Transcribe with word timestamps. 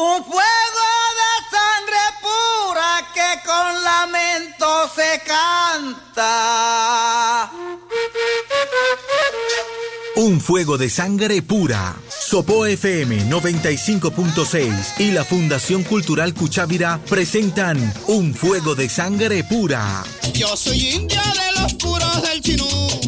Un 0.00 0.22
fuego 0.22 0.86
de 1.18 1.32
sangre 1.50 1.98
pura 2.22 2.90
que 3.12 3.30
con 3.44 3.82
lamento 3.82 4.88
se 4.94 5.10
canta. 5.26 6.30
Un 10.14 10.40
fuego 10.40 10.78
de 10.78 10.88
sangre 10.88 11.42
pura. 11.42 11.96
Sopo 12.08 12.64
FM 12.66 13.24
95.6 13.28 15.00
y 15.00 15.10
la 15.10 15.24
Fundación 15.24 15.82
Cultural 15.82 16.32
Cuchávira 16.32 17.00
presentan 17.08 17.92
Un 18.06 18.34
fuego 18.34 18.76
de 18.76 18.88
sangre 18.88 19.42
pura. 19.42 20.04
Yo 20.32 20.56
soy 20.56 20.90
india 20.90 21.22
de 21.22 21.60
los 21.60 21.74
puros 21.74 22.22
del 22.22 22.40
chinú. 22.40 23.07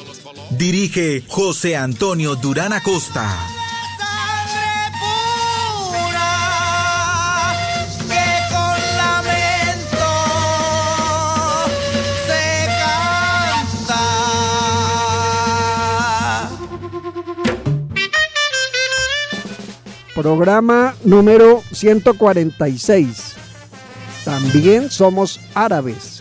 Dirige 0.57 1.23
José 1.27 1.75
Antonio 1.75 2.35
Durán 2.35 2.73
Acosta. 2.73 3.27
Programa 20.13 20.93
número 21.03 21.63
146. 21.71 23.33
También 24.23 24.91
somos 24.91 25.39
árabes. 25.55 26.20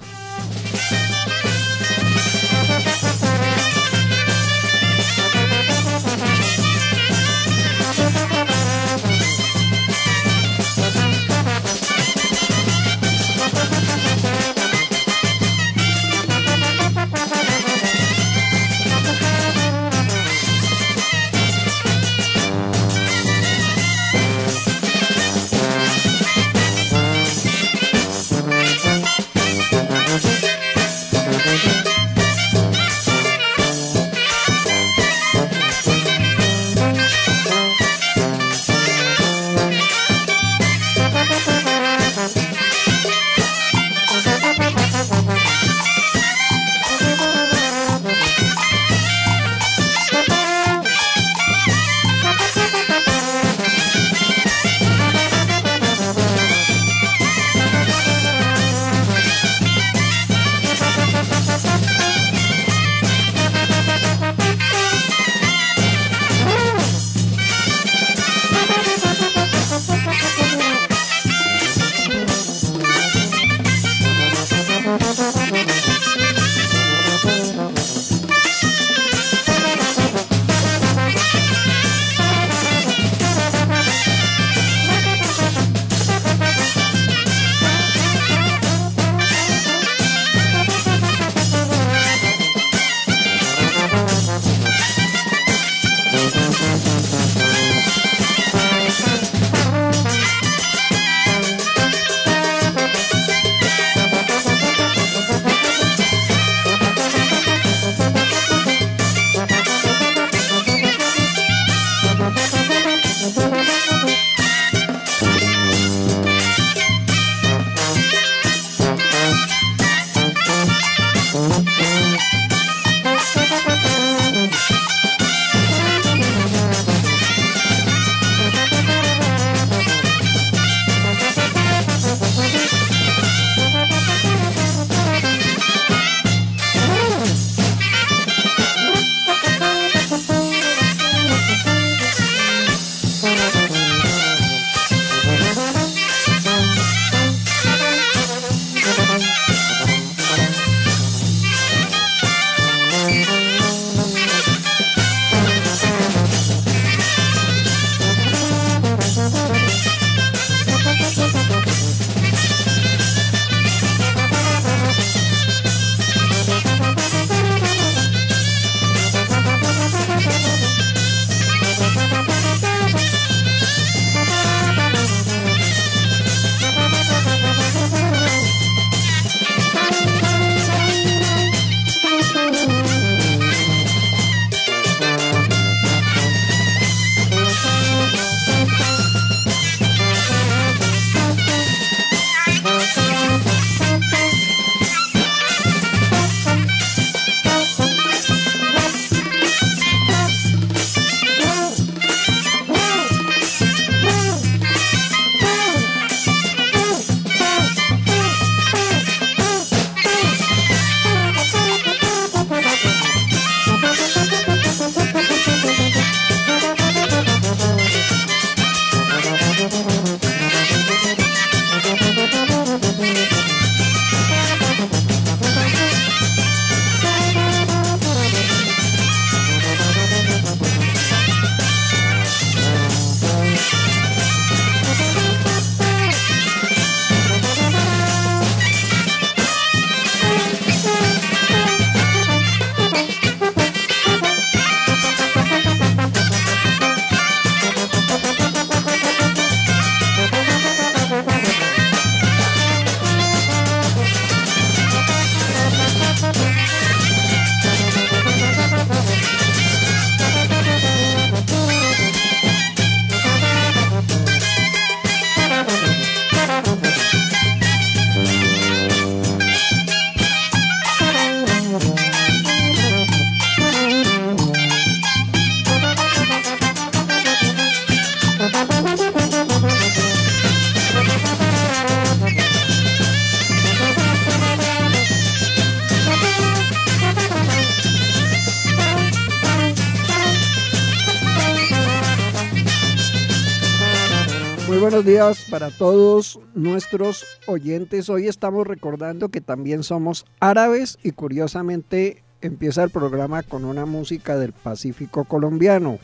Días 295.11 295.45
para 295.51 295.71
todos 295.71 296.39
nuestros 296.55 297.27
oyentes. 297.49 298.09
Hoy 298.09 298.29
estamos 298.29 298.65
recordando 298.65 299.29
que 299.29 299.41
también 299.41 299.83
somos 299.83 300.25
árabes 300.39 300.99
y 301.03 301.11
curiosamente 301.11 302.23
empieza 302.43 302.85
el 302.85 302.91
programa 302.91 303.43
con 303.43 303.65
una 303.65 303.87
música 303.87 304.39
del 304.39 304.53
Pacífico 304.53 305.25
colombiano. 305.25 305.99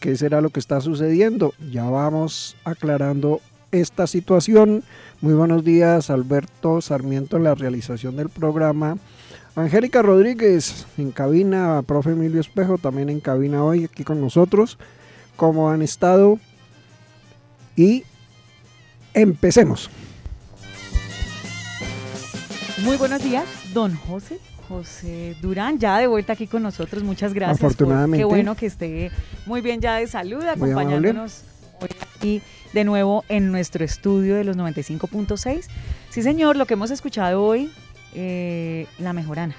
¿Qué 0.00 0.18
será 0.18 0.42
lo 0.42 0.50
que 0.50 0.60
está 0.60 0.82
sucediendo? 0.82 1.54
Ya 1.72 1.84
vamos 1.84 2.58
aclarando 2.64 3.40
esta 3.72 4.06
situación. 4.06 4.84
Muy 5.22 5.32
buenos 5.32 5.64
días, 5.64 6.10
Alberto 6.10 6.82
Sarmiento 6.82 7.38
en 7.38 7.44
la 7.44 7.54
realización 7.54 8.16
del 8.16 8.28
programa. 8.28 8.98
Angélica 9.56 10.02
Rodríguez 10.02 10.86
en 10.98 11.10
cabina, 11.10 11.82
profe 11.86 12.10
Emilio 12.10 12.42
Espejo 12.42 12.76
también 12.76 13.08
en 13.08 13.20
cabina 13.20 13.64
hoy 13.64 13.84
aquí 13.84 14.04
con 14.04 14.20
nosotros. 14.20 14.78
¿Cómo 15.36 15.70
han 15.70 15.80
estado? 15.80 16.38
Y 17.78 18.02
empecemos. 19.14 19.88
Muy 22.82 22.96
buenos 22.96 23.22
días, 23.22 23.44
don 23.72 23.94
José. 23.94 24.40
José 24.68 25.36
Durán, 25.40 25.78
ya 25.78 25.98
de 25.98 26.08
vuelta 26.08 26.32
aquí 26.32 26.48
con 26.48 26.64
nosotros. 26.64 27.04
Muchas 27.04 27.32
gracias. 27.32 27.58
Afortunadamente. 27.58 28.18
qué 28.18 28.24
bueno 28.24 28.56
que 28.56 28.66
esté 28.66 29.12
muy 29.46 29.60
bien 29.60 29.80
ya 29.80 29.94
de 29.94 30.08
salud, 30.08 30.42
acompañándonos 30.42 31.44
hoy 31.80 31.88
aquí 32.16 32.42
de 32.72 32.82
nuevo 32.82 33.24
en 33.28 33.52
nuestro 33.52 33.84
estudio 33.84 34.34
de 34.34 34.42
los 34.42 34.56
95.6. 34.56 35.66
Sí, 36.10 36.22
señor, 36.22 36.56
lo 36.56 36.66
que 36.66 36.74
hemos 36.74 36.90
escuchado 36.90 37.44
hoy, 37.44 37.70
eh, 38.12 38.88
la 38.98 39.12
mejorana. 39.12 39.54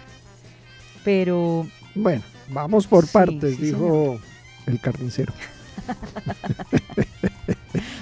Pero 1.05 1.65
Bueno, 1.95 2.21
vamos 2.49 2.85
por 2.85 3.07
partes, 3.07 3.55
sí, 3.55 3.61
dijo 3.61 4.19
el 4.67 4.81
carnicero. 4.81 5.31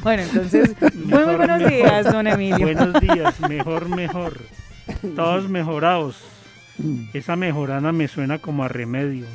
bueno, 0.08 0.24
entonces, 0.24 0.74
muy, 0.94 1.26
muy 1.26 1.36
buenos 1.36 1.70
días, 1.70 2.06
don 2.06 2.28
Emilio. 2.28 2.60
Buenos 2.60 2.94
días, 3.02 3.38
mejor, 3.42 3.90
mejor. 3.90 4.40
Todos 5.18 5.50
mejorados. 5.50 6.16
Esa 7.14 7.36
mejorana 7.36 7.92
me 7.92 8.08
suena 8.08 8.40
como 8.40 8.64
a 8.64 8.70
remedio. 8.70 9.26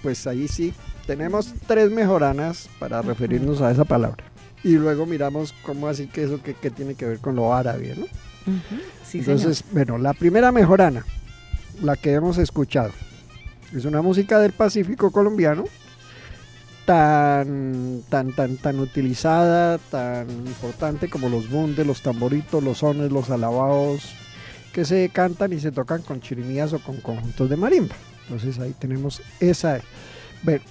Pues 0.00 0.24
ahí 0.28 0.46
sí, 0.46 0.72
tenemos 1.04 1.52
tres 1.66 1.90
mejoranas 1.90 2.70
para 2.78 3.02
referirnos 3.02 3.60
a 3.60 3.72
esa 3.72 3.84
palabra. 3.84 4.22
Y 4.62 4.74
luego 4.74 5.04
miramos 5.04 5.52
cómo 5.64 5.88
así 5.88 6.06
que 6.06 6.22
eso 6.22 6.40
que, 6.40 6.54
que 6.54 6.70
tiene 6.70 6.94
que 6.94 7.04
ver 7.04 7.18
con 7.18 7.34
lo 7.34 7.52
árabe, 7.52 7.96
¿no? 7.96 8.06
Sí, 9.04 9.18
Entonces, 9.18 9.64
bueno, 9.72 9.98
la 9.98 10.14
primera 10.14 10.52
mejorana, 10.52 11.04
la 11.82 11.96
que 11.96 12.12
hemos 12.12 12.38
escuchado, 12.38 12.92
es 13.74 13.84
una 13.84 14.00
música 14.00 14.38
del 14.38 14.52
Pacífico 14.52 15.10
colombiano, 15.10 15.64
tan, 16.88 18.02
tan, 18.08 18.32
tan, 18.32 18.56
tan 18.56 18.80
utilizada, 18.80 19.76
tan 19.76 20.26
importante 20.30 21.10
como 21.10 21.28
los 21.28 21.50
bundes, 21.50 21.86
los 21.86 22.00
tamboritos, 22.00 22.64
los 22.64 22.78
sones, 22.78 23.12
los 23.12 23.28
alabados, 23.28 24.14
que 24.72 24.86
se 24.86 25.10
cantan 25.10 25.52
y 25.52 25.60
se 25.60 25.70
tocan 25.70 26.00
con 26.00 26.22
chirimías 26.22 26.72
o 26.72 26.78
con 26.78 26.96
conjuntos 27.02 27.50
de 27.50 27.58
marimba. 27.58 27.94
Entonces 28.22 28.58
ahí 28.58 28.74
tenemos 28.78 29.20
esa. 29.38 29.82
Bueno, 30.42 30.62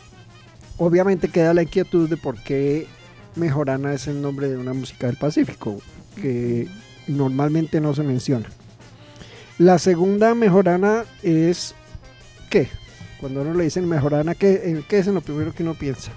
obviamente 0.79 1.27
queda 1.27 1.53
la 1.53 1.61
inquietud 1.61 2.09
de 2.09 2.17
por 2.17 2.41
qué 2.41 2.87
Mejorana 3.35 3.93
es 3.93 4.07
el 4.07 4.19
nombre 4.19 4.49
de 4.49 4.57
una 4.57 4.73
música 4.73 5.05
del 5.05 5.17
Pacífico, 5.17 5.79
que 6.19 6.67
normalmente 7.05 7.79
no 7.79 7.93
se 7.93 8.01
menciona. 8.01 8.49
La 9.59 9.77
segunda 9.77 10.33
mejorana 10.33 11.05
es 11.21 11.75
¿qué? 12.49 12.69
Cuando 13.19 13.41
uno 13.41 13.53
le 13.53 13.63
dicen 13.65 13.87
mejorana, 13.87 14.35
¿qué, 14.35 14.83
qué 14.87 14.99
es 14.99 15.07
en 15.07 15.15
lo 15.15 15.21
primero 15.21 15.53
que 15.53 15.63
uno 15.63 15.73
piensa? 15.73 16.11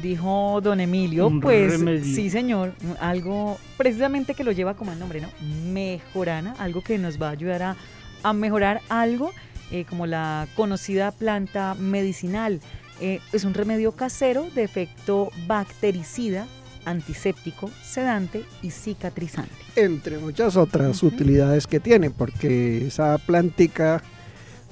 Dijo 0.00 0.60
don 0.62 0.78
Emilio, 0.80 1.26
Un 1.26 1.40
pues 1.40 1.72
remedio. 1.72 2.04
sí 2.04 2.30
señor, 2.30 2.72
algo 3.00 3.58
precisamente 3.76 4.34
que 4.34 4.44
lo 4.44 4.52
lleva 4.52 4.74
como 4.74 4.92
el 4.92 4.98
nombre, 5.00 5.20
¿no? 5.20 5.28
Mejorana, 5.72 6.54
algo 6.58 6.82
que 6.82 6.98
nos 6.98 7.20
va 7.20 7.28
a 7.28 7.32
ayudar 7.32 7.62
a, 7.62 7.76
a 8.22 8.32
mejorar 8.32 8.80
algo 8.88 9.32
eh, 9.72 9.84
como 9.88 10.06
la 10.06 10.46
conocida 10.54 11.10
planta 11.10 11.74
medicinal. 11.74 12.60
Eh, 13.00 13.18
es 13.32 13.44
un 13.44 13.54
remedio 13.54 13.92
casero 13.92 14.46
de 14.54 14.62
efecto 14.62 15.30
bactericida, 15.48 16.46
antiséptico, 16.84 17.68
sedante 17.82 18.44
y 18.62 18.70
cicatrizante. 18.70 19.50
Entre 19.76 20.18
muchas 20.18 20.56
otras 20.56 21.02
utilidades 21.02 21.66
que 21.66 21.80
tiene, 21.80 22.10
porque 22.10 22.86
esa 22.86 23.18
plantica, 23.18 24.00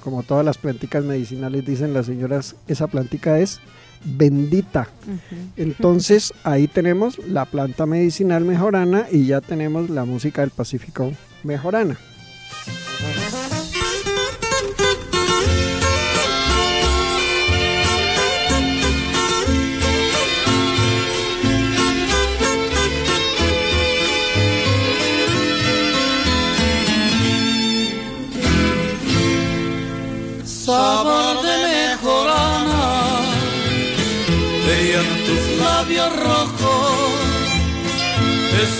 como 0.01 0.23
todas 0.23 0.45
las 0.45 0.57
planticas 0.57 1.03
medicinales, 1.03 1.65
dicen 1.65 1.93
las 1.93 2.05
señoras, 2.05 2.55
esa 2.67 2.87
plantica 2.87 3.39
es 3.39 3.59
bendita. 4.03 4.87
Entonces 5.55 6.33
ahí 6.43 6.67
tenemos 6.67 7.17
la 7.19 7.45
planta 7.45 7.85
medicinal 7.85 8.45
mejorana 8.45 9.07
y 9.11 9.25
ya 9.25 9.41
tenemos 9.41 9.89
la 9.89 10.05
música 10.05 10.41
del 10.41 10.51
Pacífico 10.51 11.11
mejorana. 11.43 11.97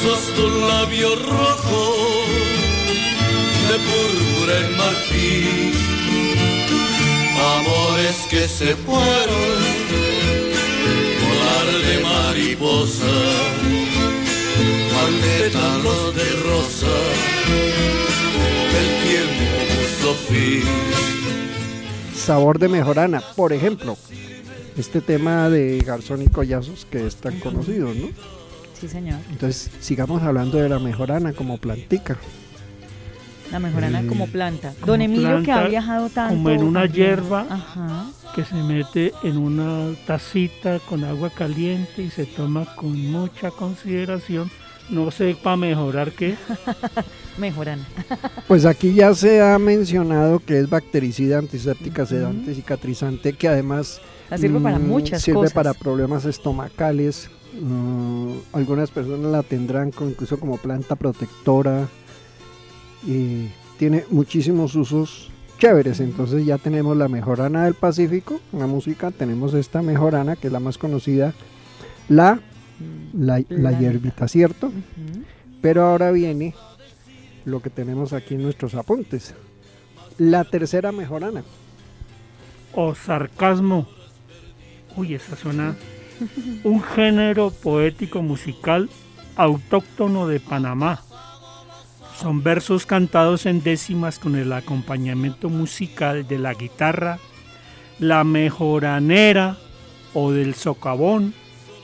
Esos 0.07 0.33
tus 0.35 0.53
labios 0.61 1.25
rojos, 1.25 2.27
de 3.67 3.75
púrpura 3.87 4.59
en 4.65 4.77
marfil, 4.77 5.73
amores 7.57 8.17
que 8.29 8.47
se 8.47 8.75
fueron, 8.75 9.57
volar 11.23 11.67
de 11.87 12.03
mariposa, 12.03 13.15
al 15.01 15.13
pétalos 15.13 16.15
de 16.15 16.29
rosa, 16.43 16.97
el 18.79 18.89
tiempo 19.07 19.45
puso 19.75 20.13
fin. 20.29 20.63
Sabor 22.15 22.59
de 22.59 22.67
mejorana, 22.67 23.21
por 23.35 23.51
ejemplo, 23.53 23.97
este 24.77 25.01
tema 25.01 25.49
de 25.49 25.79
Garzón 25.79 26.21
y 26.21 26.27
Collazos 26.27 26.85
que 26.89 27.07
es 27.07 27.15
tan 27.15 27.39
conocido, 27.39 27.93
¿no? 27.93 28.09
Sí 28.79 28.87
señor, 28.87 29.19
Entonces 29.31 29.69
sigamos 29.79 30.21
hablando 30.23 30.57
de 30.59 30.69
la 30.69 30.79
mejorana 30.79 31.33
como 31.33 31.57
plantica. 31.57 32.17
la 33.51 33.59
mejorana 33.59 34.01
Eh, 34.01 34.07
como 34.07 34.27
planta. 34.27 34.73
como 34.79 34.85
Don 34.87 35.01
Emilio 35.01 35.41
que 35.41 35.51
ha 35.51 35.67
viajado 35.67 36.09
tanto. 36.09 36.35
como 36.35 36.49
en 36.51 36.63
una 36.63 36.81
también. 36.83 37.05
hierba. 37.07 37.45
Ajá. 37.49 38.05
Que 38.35 38.43
se 38.45 38.55
mete 38.55 39.13
en 39.23 39.37
una 39.37 39.95
tacita 40.05 40.79
con 40.79 41.03
agua 41.03 41.29
caliente 41.31 42.03
y 42.03 42.09
se 42.11 42.25
toma 42.25 42.65
con 42.75 42.95
mucha 43.11 43.49
consideración. 43.51 44.51
No 44.89 45.09
sé 45.11 45.35
para 45.41 45.57
mejorar 45.57 46.11
qué. 46.11 46.35
Mejorana. 47.37 47.85
Pues 48.47 48.65
aquí 48.65 48.93
ya 48.93 49.13
se 49.15 49.41
ha 49.41 49.57
mencionado 49.59 50.39
que 50.39 50.59
es 50.59 50.69
bactericida, 50.69 51.39
antiséptica, 51.39 52.03
Ujú. 52.03 52.09
sedante, 52.11 52.53
cicatrizante, 52.55 53.33
que 53.33 53.47
además 53.47 53.99
La 54.29 54.37
sirve 54.37 54.59
para 54.59 54.77
mm, 54.79 54.87
muchas 54.87 55.21
sirve 55.21 55.39
cosas. 55.39 55.53
para 55.53 55.73
problemas 55.73 56.23
estomacales. 56.25 57.29
Mm, 57.59 58.31
algunas 58.53 58.91
personas 58.91 59.31
la 59.31 59.43
tendrán 59.43 59.91
con- 59.91 60.09
incluso 60.09 60.39
como 60.39 60.57
planta 60.57 60.95
protectora. 60.95 61.87
Y 63.05 63.47
tiene 63.77 64.05
muchísimos 64.09 64.75
usos 64.75 65.29
chéveres. 65.59 65.99
Entonces 65.99 66.45
ya 66.45 66.57
tenemos 66.57 66.97
la 66.97 67.07
mejorana 67.07 67.65
del 67.65 67.73
Pacífico, 67.73 68.39
la 68.51 68.67
música. 68.67 69.11
Tenemos 69.11 69.53
esta 69.53 69.81
mejorana 69.81 70.35
que 70.35 70.47
es 70.47 70.53
la 70.53 70.59
más 70.59 70.77
conocida, 70.77 71.33
la, 72.09 72.39
la, 73.13 73.39
hierbita, 73.79 74.27
¿cierto? 74.27 74.71
Pero 75.61 75.85
ahora 75.85 76.11
viene 76.11 76.53
lo 77.45 77.61
que 77.61 77.69
tenemos 77.69 78.13
aquí 78.13 78.35
en 78.35 78.43
nuestros 78.43 78.75
apuntes. 78.75 79.33
La 80.17 80.43
tercera 80.43 80.91
mejorana. 80.91 81.43
O 82.73 82.93
sarcasmo. 82.95 83.87
Uy, 84.95 85.13
esa 85.13 85.35
suena. 85.35 85.75
Un 86.63 86.81
género 86.81 87.51
poético 87.51 88.21
musical 88.21 88.89
autóctono 89.35 90.27
de 90.27 90.39
Panamá. 90.39 91.01
Son 92.19 92.41
versos 92.41 92.85
cantados 92.85 93.45
en 93.45 93.61
décimas 93.61 94.17
con 94.17 94.35
el 94.35 94.51
acompañamiento 94.51 95.49
musical 95.49 96.27
de 96.27 96.39
la 96.39 96.53
guitarra, 96.55 97.19
la 97.99 98.23
mejoranera 98.23 99.57
o 100.13 100.31
del 100.31 100.55
socavón, 100.55 101.35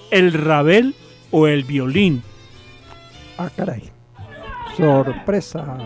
el 0.10 0.34
rabel 0.34 0.96
o 1.30 1.48
el 1.48 1.64
violín. 1.64 2.24
Ah, 3.38 3.50
caray. 3.56 3.92
Sorpresa. 4.76 5.78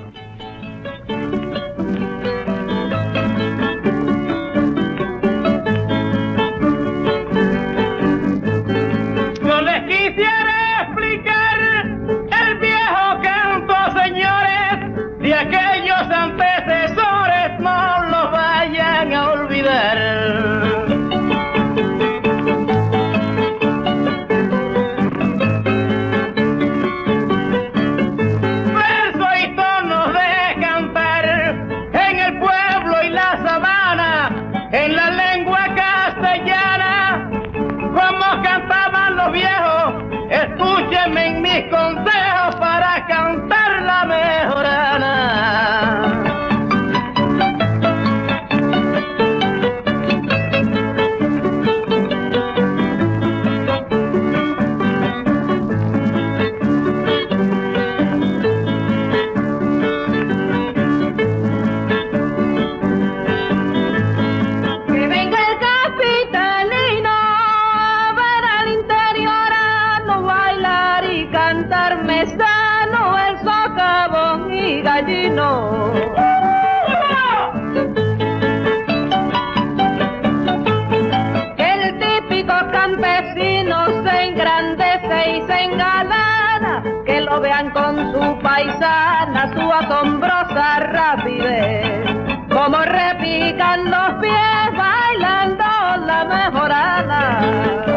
El 81.58 82.00
típico 82.00 82.54
campesino 82.72 84.04
se 84.04 84.24
engrandece 84.24 85.32
y 85.32 85.42
se 85.46 85.64
engalana, 85.66 86.84
que 87.06 87.20
lo 87.20 87.42
vean 87.42 87.70
con 87.72 88.14
su 88.14 88.40
paisana, 88.40 89.52
su 89.54 89.74
asombrosa 89.74 90.80
rapidez, 90.80 92.08
como 92.50 92.78
repican 92.78 93.92
los 93.92 94.14
pies 94.22 94.78
bailando 94.78 95.66
la 96.06 96.24
mejorana. 96.24 97.97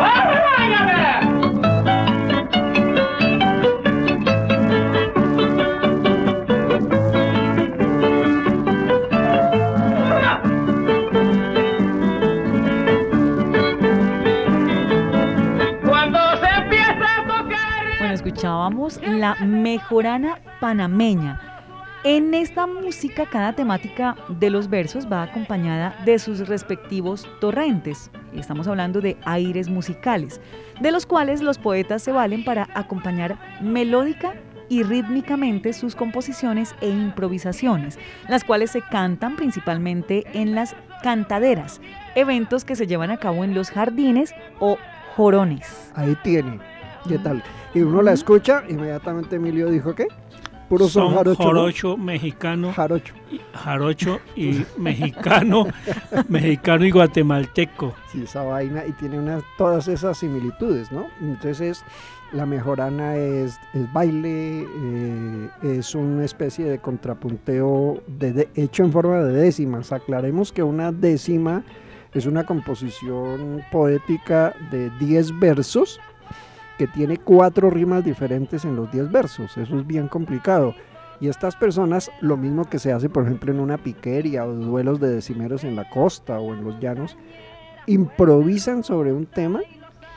La 19.06 19.36
mejorana 19.36 20.38
panameña. 20.60 21.40
En 22.04 22.34
esta 22.34 22.66
música, 22.66 23.24
cada 23.24 23.54
temática 23.54 24.16
de 24.28 24.50
los 24.50 24.68
versos 24.68 25.10
va 25.10 25.22
acompañada 25.22 25.94
de 26.04 26.18
sus 26.18 26.46
respectivos 26.46 27.26
torrentes. 27.40 28.10
Estamos 28.34 28.68
hablando 28.68 29.00
de 29.00 29.16
aires 29.24 29.70
musicales, 29.70 30.42
de 30.78 30.90
los 30.90 31.06
cuales 31.06 31.40
los 31.40 31.56
poetas 31.56 32.02
se 32.02 32.12
valen 32.12 32.44
para 32.44 32.68
acompañar 32.74 33.38
melódica 33.62 34.34
y 34.68 34.82
rítmicamente 34.82 35.72
sus 35.72 35.96
composiciones 35.96 36.74
e 36.82 36.90
improvisaciones, 36.90 37.98
las 38.28 38.44
cuales 38.44 38.70
se 38.72 38.82
cantan 38.82 39.36
principalmente 39.36 40.24
en 40.34 40.54
las 40.54 40.76
cantaderas, 41.02 41.80
eventos 42.14 42.66
que 42.66 42.76
se 42.76 42.86
llevan 42.86 43.10
a 43.10 43.16
cabo 43.16 43.42
en 43.42 43.54
los 43.54 43.70
jardines 43.70 44.34
o 44.58 44.76
jorones. 45.16 45.90
Ahí 45.94 46.14
tiene. 46.22 46.69
¿Qué 47.08 47.18
tal? 47.18 47.42
Y 47.74 47.80
uno 47.80 48.02
la 48.02 48.12
escucha, 48.12 48.62
inmediatamente 48.68 49.36
Emilio 49.36 49.68
dijo 49.70 49.94
que 49.94 50.06
puro 50.68 50.86
son, 50.88 51.08
Son 51.08 51.14
jarocho. 51.16 51.42
¿no? 51.42 51.48
jorocho 51.48 51.96
mexicano, 51.96 52.72
Jarocho. 52.72 53.14
y- 53.30 53.40
jarocho 53.54 54.20
y 54.36 54.64
mexicano, 54.78 55.66
mexicano 56.28 56.84
y 56.84 56.90
guatemalteco. 56.90 57.94
Sí, 58.12 58.22
esa 58.22 58.42
vaina 58.42 58.84
y 58.86 58.92
tiene 58.92 59.18
unas, 59.18 59.42
todas 59.58 59.88
esas 59.88 60.18
similitudes, 60.18 60.92
¿no? 60.92 61.06
Entonces, 61.20 61.82
la 62.32 62.46
mejorana 62.46 63.16
es, 63.16 63.58
es 63.74 63.92
baile, 63.92 64.60
eh, 64.64 65.48
es 65.62 65.94
una 65.96 66.24
especie 66.24 66.64
de 66.66 66.78
contrapunteo 66.78 68.02
de- 68.06 68.32
de- 68.32 68.48
hecho 68.54 68.84
en 68.84 68.92
forma 68.92 69.18
de 69.24 69.32
décimas. 69.32 69.90
Aclaremos 69.90 70.52
que 70.52 70.62
una 70.62 70.92
décima 70.92 71.64
es 72.14 72.26
una 72.26 72.44
composición 72.44 73.62
poética 73.72 74.54
de 74.70 74.90
10 75.00 75.36
versos 75.40 76.00
que 76.80 76.86
tiene 76.86 77.18
cuatro 77.18 77.68
rimas 77.68 78.02
diferentes 78.02 78.64
en 78.64 78.74
los 78.74 78.90
10 78.90 79.12
versos. 79.12 79.54
Eso 79.58 79.78
es 79.78 79.86
bien 79.86 80.08
complicado. 80.08 80.74
Y 81.20 81.28
estas 81.28 81.54
personas, 81.54 82.10
lo 82.22 82.38
mismo 82.38 82.64
que 82.64 82.78
se 82.78 82.90
hace, 82.90 83.10
por 83.10 83.24
ejemplo, 83.24 83.52
en 83.52 83.60
una 83.60 83.76
piquería 83.76 84.46
o 84.46 84.54
duelos 84.54 84.98
de 84.98 85.10
decimeros 85.10 85.62
en 85.64 85.76
la 85.76 85.90
costa 85.90 86.40
o 86.40 86.54
en 86.54 86.64
los 86.64 86.80
llanos, 86.80 87.18
improvisan 87.86 88.82
sobre 88.82 89.12
un 89.12 89.26
tema 89.26 89.60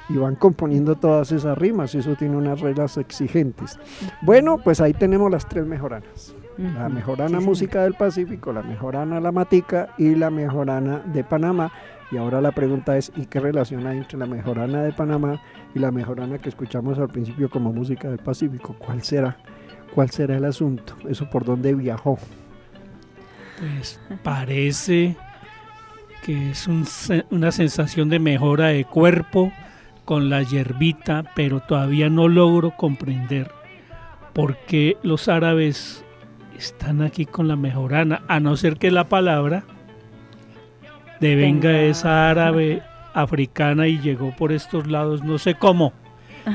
y 0.07 0.15
van 0.15 0.35
componiendo 0.35 0.95
todas 0.95 1.33
esas 1.33 1.57
rimas. 1.57 1.95
y 1.95 1.97
Eso 1.97 2.15
tiene 2.15 2.37
unas 2.37 2.61
reglas 2.61 2.95
exigentes. 2.95 3.77
Bueno, 4.21 4.57
pues 4.63 4.79
ahí 4.79 4.93
tenemos 4.93 5.29
las 5.29 5.45
tres 5.45 5.65
mejoranas. 5.65 6.33
La 6.57 6.87
mejorana 6.87 7.39
Sí, 7.39 7.45
música 7.45 7.83
del 7.83 7.95
Pacífico, 7.95 8.53
la 8.53 8.61
mejorana 8.61 9.19
la 9.19 9.31
matica 9.33 9.89
y 9.97 10.15
la 10.15 10.29
mejorana 10.29 10.99
de 10.99 11.25
Panamá. 11.25 11.73
Y 12.13 12.17
ahora 12.17 12.41
la 12.41 12.51
pregunta 12.51 12.95
es, 12.95 13.11
¿y 13.15 13.25
qué 13.25 13.39
relación 13.39 13.87
hay 13.87 13.97
entre 13.97 14.19
la 14.19 14.27
mejorana 14.27 14.83
de 14.83 14.93
Panamá 14.93 15.41
y 15.73 15.79
la 15.79 15.89
mejorana 15.89 16.37
que 16.37 16.49
escuchamos 16.49 16.99
al 16.99 17.07
principio 17.07 17.49
como 17.49 17.73
música 17.73 18.07
del 18.07 18.19
Pacífico? 18.19 18.75
¿Cuál 18.77 19.01
será? 19.01 19.35
¿Cuál 19.95 20.11
será 20.11 20.37
el 20.37 20.45
asunto? 20.45 20.95
¿Eso 21.09 21.27
por 21.27 21.43
dónde 21.43 21.73
viajó? 21.73 22.19
Pues 23.57 23.99
parece 24.21 25.15
que 26.23 26.51
es 26.51 26.67
una 27.31 27.51
sensación 27.51 28.09
de 28.09 28.19
mejora 28.19 28.67
de 28.67 28.85
cuerpo 28.85 29.51
con 30.05 30.29
la 30.29 30.43
hierbita, 30.43 31.23
pero 31.35 31.61
todavía 31.61 32.11
no 32.11 32.27
logro 32.27 32.75
comprender 32.77 33.49
por 34.33 34.55
qué 34.67 34.97
los 35.01 35.29
árabes 35.29 36.05
están 36.55 37.01
aquí 37.01 37.25
con 37.25 37.47
la 37.47 37.55
mejorana, 37.55 38.21
a 38.27 38.39
no 38.39 38.55
ser 38.55 38.77
que 38.77 38.91
la 38.91 39.05
palabra 39.05 39.63
devenga 41.23 41.69
Tenga- 41.69 41.81
esa 41.83 42.29
árabe 42.29 42.81
africana 43.13 43.87
y 43.87 43.99
llegó 43.99 44.35
por 44.35 44.51
estos 44.51 44.87
lados, 44.87 45.23
no 45.23 45.37
sé 45.37 45.55
cómo, 45.55 45.93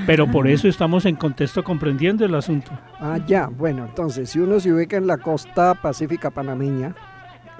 pero 0.06 0.30
por 0.30 0.46
eso 0.48 0.68
estamos 0.74 1.04
en 1.06 1.16
contexto 1.16 1.62
comprendiendo 1.64 2.24
el 2.24 2.34
asunto. 2.34 2.70
Ah, 3.00 3.18
ya, 3.26 3.46
bueno, 3.48 3.84
entonces, 3.86 4.30
si 4.30 4.38
uno 4.40 4.58
se 4.60 4.72
ubica 4.72 4.96
en 4.96 5.06
la 5.06 5.18
costa 5.18 5.74
pacífica 5.74 6.30
panameña, 6.30 6.94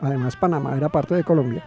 además 0.01 0.37
Panamá 0.37 0.77
era 0.77 0.89
parte 0.89 1.15
de 1.15 1.25
Colombia, 1.25 1.63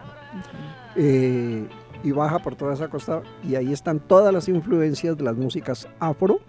eh, 0.95 1.65
y 2.03 2.11
baja 2.11 2.39
por 2.39 2.55
toda 2.55 2.73
esa 2.73 2.87
costa, 2.87 3.21
y 3.47 3.55
ahí 3.55 3.71
están 3.71 3.99
todas 3.99 4.33
las 4.33 4.47
influencias 4.49 5.17
de 5.17 5.23
las 5.23 5.35
músicas 5.37 5.87
afro, 5.99 6.39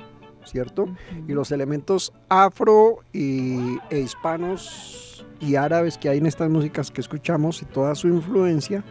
¿cierto? 0.44 0.88
Y 1.28 1.32
los 1.32 1.52
elementos 1.52 2.12
afro 2.28 3.00
y, 3.12 3.76
e 3.90 4.00
hispanos 4.00 5.11
y 5.42 5.56
árabes 5.56 5.98
que 5.98 6.08
hay 6.08 6.18
en 6.18 6.26
estas 6.26 6.48
músicas 6.48 6.90
que 6.90 7.00
escuchamos 7.00 7.60
y 7.62 7.64
toda 7.64 7.94
su 7.96 8.06
influencia 8.06 8.84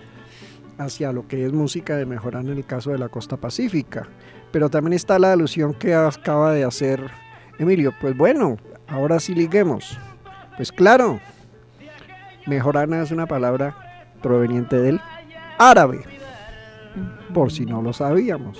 hacia 0.77 1.13
lo 1.13 1.27
que 1.27 1.46
es 1.46 1.53
música 1.53 1.96
de 1.96 2.05
mejorar 2.05 2.43
en 2.43 2.58
el 2.58 2.65
caso 2.65 2.91
de 2.91 2.98
la 2.98 3.08
costa 3.08 3.38
pacífica. 3.38 4.08
Pero 4.51 4.70
también 4.70 4.93
está 4.93 5.17
la 5.17 5.31
alusión 5.31 5.74
que 5.74 5.96
acaba 5.96 6.51
de 6.51 6.65
hacer 6.65 7.10
Emilio. 7.58 7.93
Pues 8.01 8.17
bueno, 8.17 8.58
ahora 8.88 9.20
sí 9.20 9.34
liguemos. 9.34 9.98
Pues 10.58 10.72
claro, 10.74 11.22
mejorana 12.48 13.01
es 13.01 13.12
una 13.12 13.27
palabra 13.27 14.05
proveniente 14.22 14.77
del 14.77 15.00
árabe, 15.58 16.01
por 17.34 17.51
si 17.51 17.65
no 17.65 17.81
lo 17.81 17.93
sabíamos. 17.93 18.60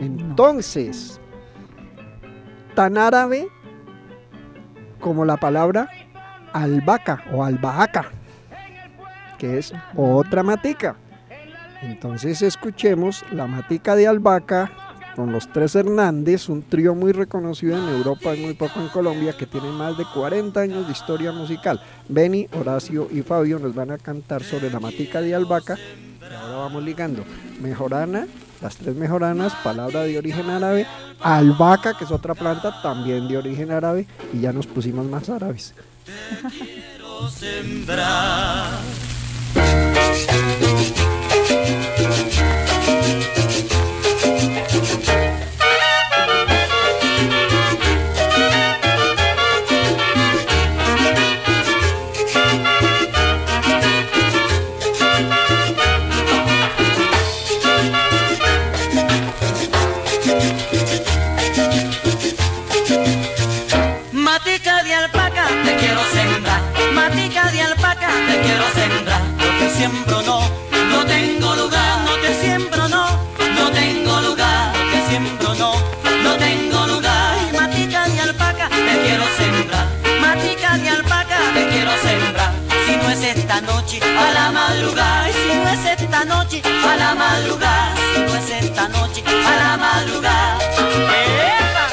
Entonces, 0.00 1.18
tan 2.74 2.98
árabe 2.98 3.48
como 5.00 5.24
la 5.24 5.38
palabra 5.38 5.88
albahaca 6.52 7.24
o 7.32 7.44
albahaca, 7.44 8.06
que 9.38 9.58
es 9.58 9.72
otra 9.96 10.42
matica. 10.42 10.96
Entonces 11.82 12.42
escuchemos 12.42 13.24
la 13.32 13.46
matica 13.46 13.96
de 13.96 14.06
albahaca 14.06 14.70
con 15.14 15.32
los 15.32 15.50
tres 15.52 15.74
Hernández, 15.74 16.48
un 16.48 16.62
trío 16.62 16.94
muy 16.94 17.12
reconocido 17.12 17.76
en 17.76 17.94
Europa 17.94 18.34
y 18.34 18.40
muy 18.40 18.54
poco 18.54 18.80
en 18.80 18.88
Colombia, 18.88 19.34
que 19.36 19.46
tiene 19.46 19.70
más 19.70 19.98
de 19.98 20.04
40 20.04 20.58
años 20.60 20.86
de 20.86 20.92
historia 20.92 21.32
musical. 21.32 21.80
Benny, 22.08 22.48
Horacio 22.58 23.08
y 23.10 23.22
Fabio 23.22 23.58
nos 23.58 23.74
van 23.74 23.90
a 23.90 23.98
cantar 23.98 24.42
sobre 24.42 24.70
la 24.70 24.80
matica 24.80 25.20
de 25.20 25.34
albahaca. 25.34 25.76
Y 26.20 26.34
ahora 26.34 26.56
vamos 26.56 26.82
ligando. 26.82 27.24
Mejorana, 27.60 28.26
las 28.62 28.76
tres 28.76 28.96
mejoranas, 28.96 29.54
palabra 29.62 30.02
de 30.02 30.18
origen 30.18 30.48
árabe. 30.48 30.86
Albahaca, 31.20 31.94
que 31.94 32.04
es 32.04 32.10
otra 32.10 32.34
planta, 32.34 32.80
también 32.82 33.28
de 33.28 33.36
origen 33.36 33.70
árabe. 33.70 34.06
Y 34.32 34.40
ya 34.40 34.52
nos 34.52 34.66
pusimos 34.66 35.04
más 35.06 35.28
árabes. 35.28 35.74
Matica 39.54 41.01
siembro, 69.82 70.22
no, 70.22 70.40
no 70.90 71.04
tengo 71.06 71.56
lugar. 71.56 72.04
No 72.04 72.14
te 72.22 72.40
siembro, 72.40 72.88
no, 72.88 73.04
no 73.58 73.70
tengo 73.72 74.20
lugar. 74.20 74.72
No 74.76 74.82
te 74.92 75.08
siembro, 75.08 75.54
no, 75.56 75.72
no 76.22 76.32
tengo 76.36 76.86
lugar. 76.86 77.36
Ay, 77.40 77.52
Matica 77.58 78.08
de 78.08 78.20
alpaca, 78.20 78.68
te 78.68 78.94
quiero 79.04 79.24
sembrar. 79.38 79.86
Matica 80.20 80.78
de 80.78 80.88
alpaca, 80.88 81.36
te 81.54 81.68
quiero 81.68 81.90
sembrar. 82.06 82.52
Si 82.86 82.96
no 82.96 83.10
es 83.10 83.22
esta 83.36 83.60
noche, 83.60 83.98
a 84.24 84.30
la 84.32 84.52
madrugada. 84.52 85.26
Si 85.32 85.52
no 85.62 85.68
es 85.76 86.00
esta 86.00 86.24
noche, 86.26 86.62
a 86.64 86.96
la 86.96 87.14
madrugada. 87.16 87.94
Si 88.14 88.20
no 88.20 88.34
es 88.36 88.50
esta 88.64 88.88
noche, 88.88 89.24
a 89.26 89.56
la 89.62 89.76
madrugada. 89.78 90.58
¡Epa! 91.58 91.91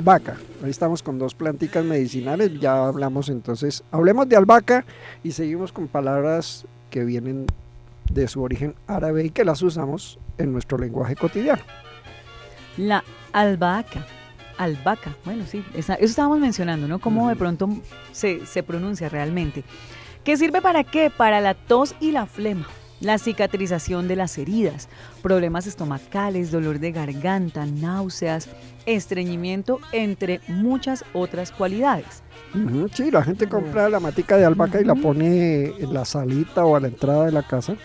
Albahaca. 0.00 0.36
Ahí 0.64 0.70
estamos 0.70 1.02
con 1.02 1.18
dos 1.18 1.34
planticas 1.34 1.84
medicinales. 1.84 2.58
Ya 2.60 2.86
hablamos 2.86 3.28
entonces. 3.28 3.84
Hablemos 3.92 4.28
de 4.28 4.36
albahaca 4.36 4.84
y 5.22 5.32
seguimos 5.32 5.72
con 5.72 5.86
palabras 5.88 6.64
que 6.90 7.04
vienen 7.04 7.46
de 8.12 8.26
su 8.26 8.42
origen 8.42 8.74
árabe 8.86 9.24
y 9.24 9.30
que 9.30 9.44
las 9.44 9.62
usamos 9.62 10.18
en 10.38 10.52
nuestro 10.52 10.78
lenguaje 10.78 11.14
cotidiano. 11.16 11.62
La 12.76 13.04
albahaca. 13.32 14.06
Albahaca, 14.58 15.16
bueno, 15.24 15.44
sí, 15.46 15.64
esa- 15.74 15.94
eso 15.94 16.04
estábamos 16.04 16.38
mencionando, 16.38 16.86
¿no? 16.86 16.98
Cómo 16.98 17.28
de 17.30 17.36
pronto 17.36 17.68
se, 18.12 18.44
se 18.44 18.62
pronuncia 18.62 19.08
realmente. 19.08 19.64
¿Qué 20.22 20.36
sirve 20.36 20.60
para 20.60 20.84
qué? 20.84 21.08
Para 21.10 21.40
la 21.40 21.54
tos 21.54 21.94
y 21.98 22.10
la 22.12 22.26
flema, 22.26 22.66
la 23.00 23.18
cicatrización 23.18 24.08
de 24.08 24.16
las 24.16 24.36
heridas, 24.38 24.88
problemas 25.22 25.66
estomacales, 25.66 26.50
dolor 26.50 26.78
de 26.78 26.92
garganta, 26.92 27.66
náuseas, 27.66 28.48
estreñimiento, 28.86 29.80
entre 29.92 30.40
muchas 30.48 31.04
otras 31.12 31.50
cualidades. 31.50 32.22
Sí, 32.92 33.10
la 33.10 33.22
gente 33.22 33.48
compra 33.48 33.88
la 33.88 34.00
matica 34.00 34.36
de 34.36 34.44
albahaca 34.44 34.80
y 34.80 34.84
la 34.84 34.94
pone 34.94 35.66
en 35.66 35.94
la 35.94 36.04
salita 36.04 36.64
o 36.64 36.76
a 36.76 36.80
la 36.80 36.88
entrada 36.88 37.26
de 37.26 37.32
la 37.32 37.42
casa. 37.42 37.76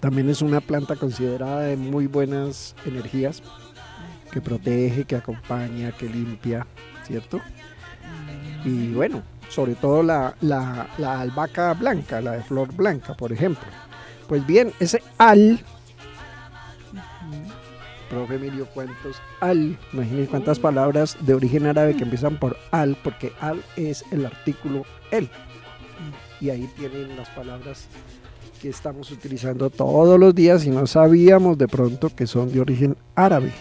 También 0.00 0.28
es 0.28 0.40
una 0.40 0.60
planta 0.60 0.94
considerada 0.94 1.62
de 1.62 1.76
muy 1.76 2.06
buenas 2.06 2.74
energías, 2.84 3.42
que 4.30 4.40
protege, 4.40 5.04
que 5.04 5.16
acompaña, 5.16 5.92
que 5.92 6.08
limpia, 6.08 6.66
¿cierto? 7.06 7.40
Y 8.64 8.92
bueno, 8.92 9.22
sobre 9.48 9.74
todo 9.74 10.02
la, 10.02 10.34
la, 10.40 10.88
la 10.98 11.20
albahaca 11.20 11.74
blanca, 11.74 12.20
la 12.20 12.32
de 12.32 12.42
flor 12.42 12.72
blanca, 12.74 13.14
por 13.14 13.32
ejemplo. 13.32 13.66
Pues 14.28 14.46
bien, 14.46 14.72
ese 14.80 15.02
al, 15.18 15.60
profe 18.08 18.36
Emilio, 18.36 18.66
¿cuántos 18.72 19.16
al? 19.40 19.76
Imagínense 19.92 20.30
cuántas 20.30 20.58
palabras 20.58 21.16
de 21.20 21.34
origen 21.34 21.66
árabe 21.66 21.96
que 21.96 22.04
empiezan 22.04 22.38
por 22.38 22.56
al, 22.70 22.96
porque 22.96 23.32
al 23.40 23.62
es 23.76 24.04
el 24.10 24.26
artículo 24.26 24.84
el. 25.10 25.28
Y 26.40 26.50
ahí 26.50 26.68
tienen 26.76 27.16
las 27.16 27.28
palabras 27.30 27.86
que 28.60 28.68
estamos 28.68 29.10
utilizando 29.10 29.70
todos 29.70 30.18
los 30.18 30.34
días 30.34 30.64
y 30.64 30.70
no 30.70 30.86
sabíamos 30.86 31.58
de 31.58 31.68
pronto 31.68 32.10
que 32.14 32.26
son 32.26 32.52
de 32.52 32.60
origen 32.60 32.96
árabe. 33.14 33.52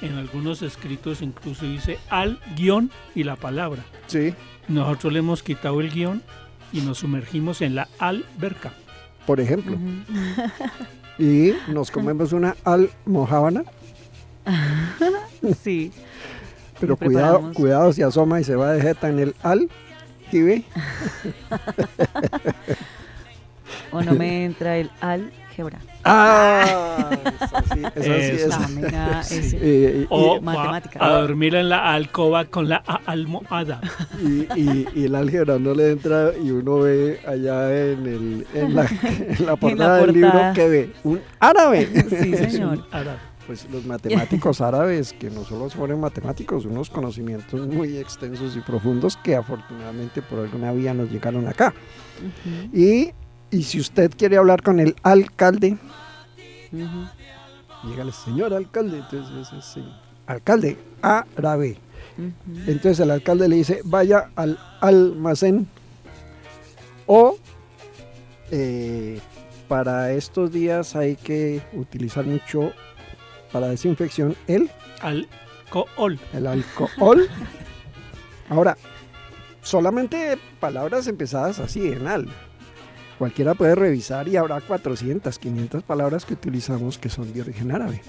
En 0.00 0.16
algunos 0.16 0.62
escritos 0.62 1.20
incluso 1.20 1.66
dice 1.66 1.98
al 2.08 2.40
guion 2.56 2.90
y 3.14 3.24
la 3.24 3.36
palabra. 3.36 3.84
Sí. 4.06 4.34
Nosotros 4.68 5.12
le 5.12 5.18
hemos 5.18 5.42
quitado 5.42 5.80
el 5.80 5.90
guion 5.90 6.22
y 6.72 6.80
nos 6.80 6.98
sumergimos 6.98 7.60
en 7.60 7.74
la 7.74 7.88
alberca. 7.98 8.72
Por 9.26 9.40
ejemplo. 9.40 9.76
Y 11.18 11.52
nos 11.68 11.90
comemos 11.90 12.32
una 12.32 12.56
almojábana, 12.64 13.64
Sí. 15.62 15.92
pero 16.80 16.96
cuidado, 16.96 17.52
cuidado 17.52 17.92
si 17.92 18.00
asoma 18.00 18.40
y 18.40 18.44
se 18.44 18.56
va 18.56 18.72
de 18.72 18.80
jeta 18.80 19.10
en 19.10 19.18
el 19.18 19.34
al. 19.42 19.68
¿sí 20.30 20.42
ve? 20.42 20.64
O 23.92 24.00
no 24.02 24.14
me 24.14 24.44
entra 24.44 24.78
el 24.78 24.90
álgebra. 25.60 25.80
Ah, 26.04 27.10
esa 27.34 27.62
sí, 27.74 27.80
esa 28.36 28.66
sí 29.22 29.38
Eso. 29.38 29.56
Eh, 29.60 30.06
O 30.08 30.40
matemática. 30.40 31.04
a 31.04 31.20
dormir 31.20 31.54
en 31.54 31.68
la 31.68 31.92
alcoba 31.92 32.46
con 32.46 32.68
la 32.68 32.76
almohada. 33.06 33.80
Y, 34.22 34.46
y- 34.58 34.88
y 34.94 35.04
el 35.04 35.14
álgebra 35.14 35.58
no 35.58 35.74
le 35.74 35.90
entra 35.90 36.30
y 36.42 36.50
uno 36.50 36.78
ve 36.80 37.20
allá 37.26 37.70
en, 37.92 38.06
el, 38.06 38.46
en, 38.54 38.74
la, 38.74 38.86
en 39.02 39.46
la 39.46 39.56
portada 39.56 39.98
del 39.98 40.14
libro 40.14 40.40
que 40.54 40.68
ve 40.68 40.92
un 41.04 41.20
árabe. 41.38 41.86
Sí, 42.08 42.34
señor. 42.50 42.86
árabe. 42.90 43.18
Pues 43.46 43.68
los 43.70 43.84
matemáticos 43.84 44.60
árabes, 44.60 45.12
que 45.12 45.28
no 45.28 45.44
solo 45.44 45.68
son 45.68 45.98
matemáticos, 45.98 46.64
unos 46.66 46.88
conocimientos 46.88 47.66
muy 47.66 47.96
extensos 47.96 48.56
y 48.56 48.60
profundos 48.60 49.16
que 49.16 49.34
afortunadamente 49.34 50.22
por 50.22 50.38
alguna 50.40 50.70
vía 50.72 50.94
nos 50.94 51.10
llegaron 51.10 51.48
acá. 51.48 51.74
Y, 52.72 53.10
y 53.50 53.62
si 53.64 53.80
usted 53.80 54.12
quiere 54.16 54.36
hablar 54.36 54.62
con 54.62 54.80
el 54.80 54.94
alcalde, 55.02 55.76
llega 56.72 58.02
el 58.02 58.12
señor 58.12 58.54
alcalde, 58.54 58.98
entonces 58.98 59.48
ese 59.48 59.62
sí, 59.62 59.84
alcalde 60.26 60.78
árabe. 61.02 61.78
Entonces 62.66 63.00
el 63.00 63.10
alcalde 63.10 63.48
le 63.48 63.56
dice, 63.56 63.80
vaya 63.84 64.30
al 64.36 64.58
almacén 64.80 65.66
o 67.06 67.36
eh, 68.50 69.20
para 69.68 70.12
estos 70.12 70.52
días 70.52 70.96
hay 70.96 71.16
que 71.16 71.62
utilizar 71.72 72.24
mucho 72.24 72.72
para 73.52 73.68
desinfección 73.68 74.36
el, 74.46 74.70
Alcohol. 75.00 76.18
el 76.32 76.46
alcohol. 76.46 77.28
Ahora, 78.48 78.76
solamente 79.62 80.38
palabras 80.58 81.06
empezadas 81.06 81.58
así 81.58 81.88
en 81.88 82.06
al. 82.06 82.28
Cualquiera 83.20 83.54
puede 83.54 83.74
revisar 83.74 84.28
y 84.28 84.38
habrá 84.38 84.62
400, 84.62 85.38
500 85.38 85.82
palabras 85.82 86.24
que 86.24 86.32
utilizamos 86.32 86.96
que 86.96 87.10
son 87.10 87.30
de 87.34 87.42
origen 87.42 87.70
árabe. 87.70 88.00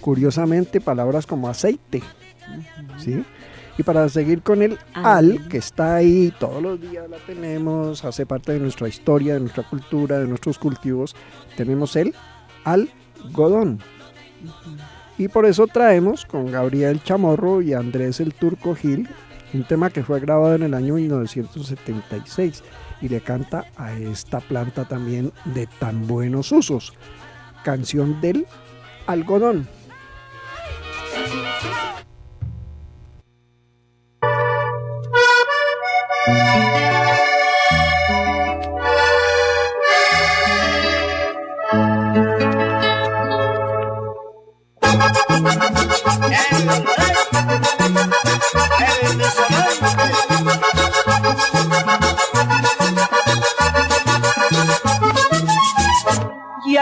Curiosamente, 0.00 0.80
palabras 0.80 1.26
como 1.26 1.48
aceite, 1.48 2.00
¿sí? 2.96 3.24
Y 3.76 3.82
para 3.82 4.08
seguir 4.08 4.42
con 4.42 4.62
el 4.62 4.78
al, 4.94 5.32
Al. 5.32 5.48
que 5.48 5.58
está 5.58 5.96
ahí, 5.96 6.32
todos 6.38 6.62
los 6.62 6.80
días 6.80 7.10
la 7.10 7.16
tenemos, 7.26 8.04
hace 8.04 8.24
parte 8.24 8.52
de 8.52 8.60
nuestra 8.60 8.86
historia, 8.86 9.34
de 9.34 9.40
nuestra 9.40 9.68
cultura, 9.68 10.20
de 10.20 10.28
nuestros 10.28 10.60
cultivos, 10.60 11.16
tenemos 11.56 11.96
el 11.96 12.14
algodón. 12.62 13.80
Y 15.18 15.26
por 15.26 15.44
eso 15.44 15.66
traemos 15.66 16.24
con 16.24 16.52
Gabriel 16.52 17.02
Chamorro 17.02 17.62
y 17.62 17.72
Andrés 17.72 18.20
el 18.20 18.32
Turco 18.32 18.76
Gil 18.76 19.08
un 19.54 19.64
tema 19.64 19.90
que 19.90 20.02
fue 20.02 20.20
grabado 20.20 20.54
en 20.54 20.62
el 20.62 20.74
año 20.74 20.94
1976 20.94 22.62
y 23.00 23.08
le 23.08 23.20
canta 23.20 23.66
a 23.76 23.92
esta 23.92 24.40
planta 24.40 24.84
también 24.84 25.32
de 25.44 25.66
tan 25.66 26.06
buenos 26.06 26.52
usos. 26.52 26.92
Canción 27.64 28.20
del 28.20 28.46
algodón. 29.06 29.68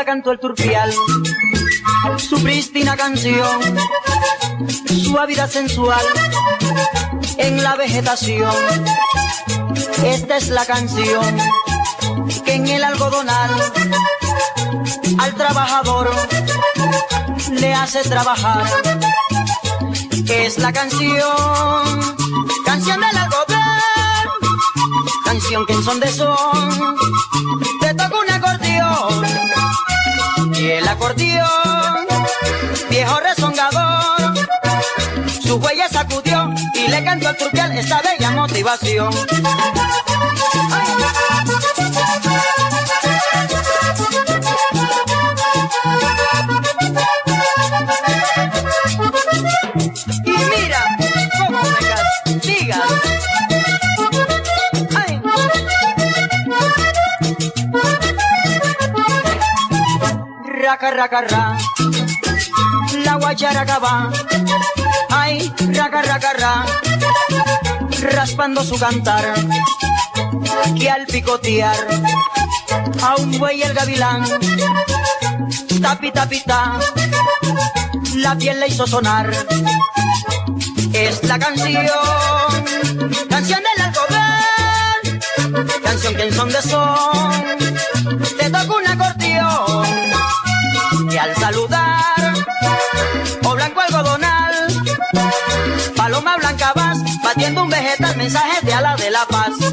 Cantó 0.04 0.32
el 0.32 0.38
turpial 0.38 0.92
su 2.18 2.42
prístina 2.42 2.94
canción, 2.94 3.58
suavidad 5.02 5.48
sensual 5.48 6.04
en 7.38 7.62
la 7.62 7.74
vegetación. 7.76 8.54
Esta 10.04 10.36
es 10.36 10.48
la 10.48 10.66
canción 10.66 11.38
que 12.44 12.52
en 12.52 12.68
el 12.68 12.84
algodonal 12.84 13.50
al 15.18 15.34
trabajador 15.36 16.10
le 17.52 17.72
hace 17.72 18.02
trabajar. 18.02 18.66
Es 20.28 20.58
la 20.58 20.72
canción, 20.72 22.16
canción 22.66 23.00
del 23.00 23.16
algodón, 23.16 24.28
canción 25.24 25.64
que 25.64 25.72
en 25.72 25.82
son 25.82 25.98
de 26.00 26.12
son 26.12 26.96
te 27.80 27.94
toca 27.94 28.18
un 28.18 28.33
motivación. 38.64 39.12
Raca, 60.56 60.90
raca, 60.90 61.20
ra. 61.20 61.58
La 63.04 63.14
guacharaca 63.16 63.78
va. 63.78 64.10
Ay, 65.10 65.52
raca, 65.72 66.02
raca, 66.02 66.32
ra. 66.32 67.73
Raspando 68.04 68.62
su 68.62 68.78
cantar. 68.78 69.24
Que 70.78 70.90
al 70.90 71.06
picotear 71.06 71.76
a 73.02 73.16
un 73.16 73.38
buey 73.38 73.62
el 73.62 73.74
gavilán. 73.74 74.24
Tapi, 75.80 76.12
tapi, 76.12 76.40
ta. 76.40 76.78
La 78.16 78.36
piel 78.36 78.60
le 78.60 78.68
hizo 78.68 78.86
sonar. 78.86 79.30
Es 80.92 81.24
la 81.24 81.38
canción, 81.38 81.86
canción 83.28 83.60
del 83.60 83.82
algodón, 83.84 85.20
canción 85.82 86.14
que 86.14 86.22
en 86.22 86.34
son 86.34 86.48
de 86.50 86.62
son 86.62 87.53
la 99.14 99.24
paz. 99.26 99.63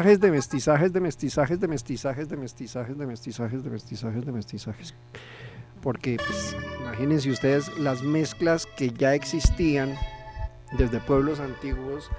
Mestizajes 0.00 0.20
de 0.20 0.30
mestizajes 0.30 0.92
de 0.92 1.00
mestizajes 1.00 1.60
de 1.60 1.68
mestizajes 1.68 2.28
de 2.28 2.36
mestizajes 2.36 2.96
de 2.96 3.06
mestizajes 3.06 3.64
de 3.64 3.70
mestizajes 3.70 4.24
de 4.24 4.32
mestizajes. 4.32 4.94
Porque, 5.82 6.16
pues, 6.16 6.56
imagínense 6.80 7.30
ustedes 7.30 7.76
las 7.78 8.02
mezclas 8.02 8.66
que 8.78 8.92
ya 8.92 9.14
existían 9.14 9.94
desde 10.78 11.00
pueblos 11.00 11.38
antiguos 11.38 12.10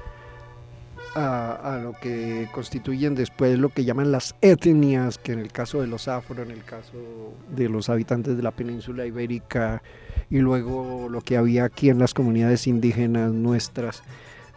a, 1.16 1.54
a 1.54 1.78
lo 1.80 1.94
que 1.94 2.48
constituyen 2.52 3.16
después 3.16 3.58
lo 3.58 3.70
que 3.70 3.84
llaman 3.84 4.12
las 4.12 4.36
etnias, 4.42 5.18
que 5.18 5.32
en 5.32 5.40
el 5.40 5.52
caso 5.52 5.82
de 5.82 5.88
los 5.88 6.08
afro, 6.08 6.44
en 6.44 6.52
el 6.52 6.64
caso 6.64 7.34
de 7.50 7.68
los 7.68 7.90
habitantes 7.90 8.38
de 8.38 8.44
la 8.44 8.52
península 8.52 9.08
ibérica, 9.08 9.82
y 10.30 10.38
luego 10.38 11.08
lo 11.10 11.22
que 11.22 11.36
había 11.36 11.64
aquí 11.64 11.90
en 11.90 11.98
las 11.98 12.14
comunidades 12.14 12.68
indígenas 12.68 13.32
nuestras. 13.32 14.04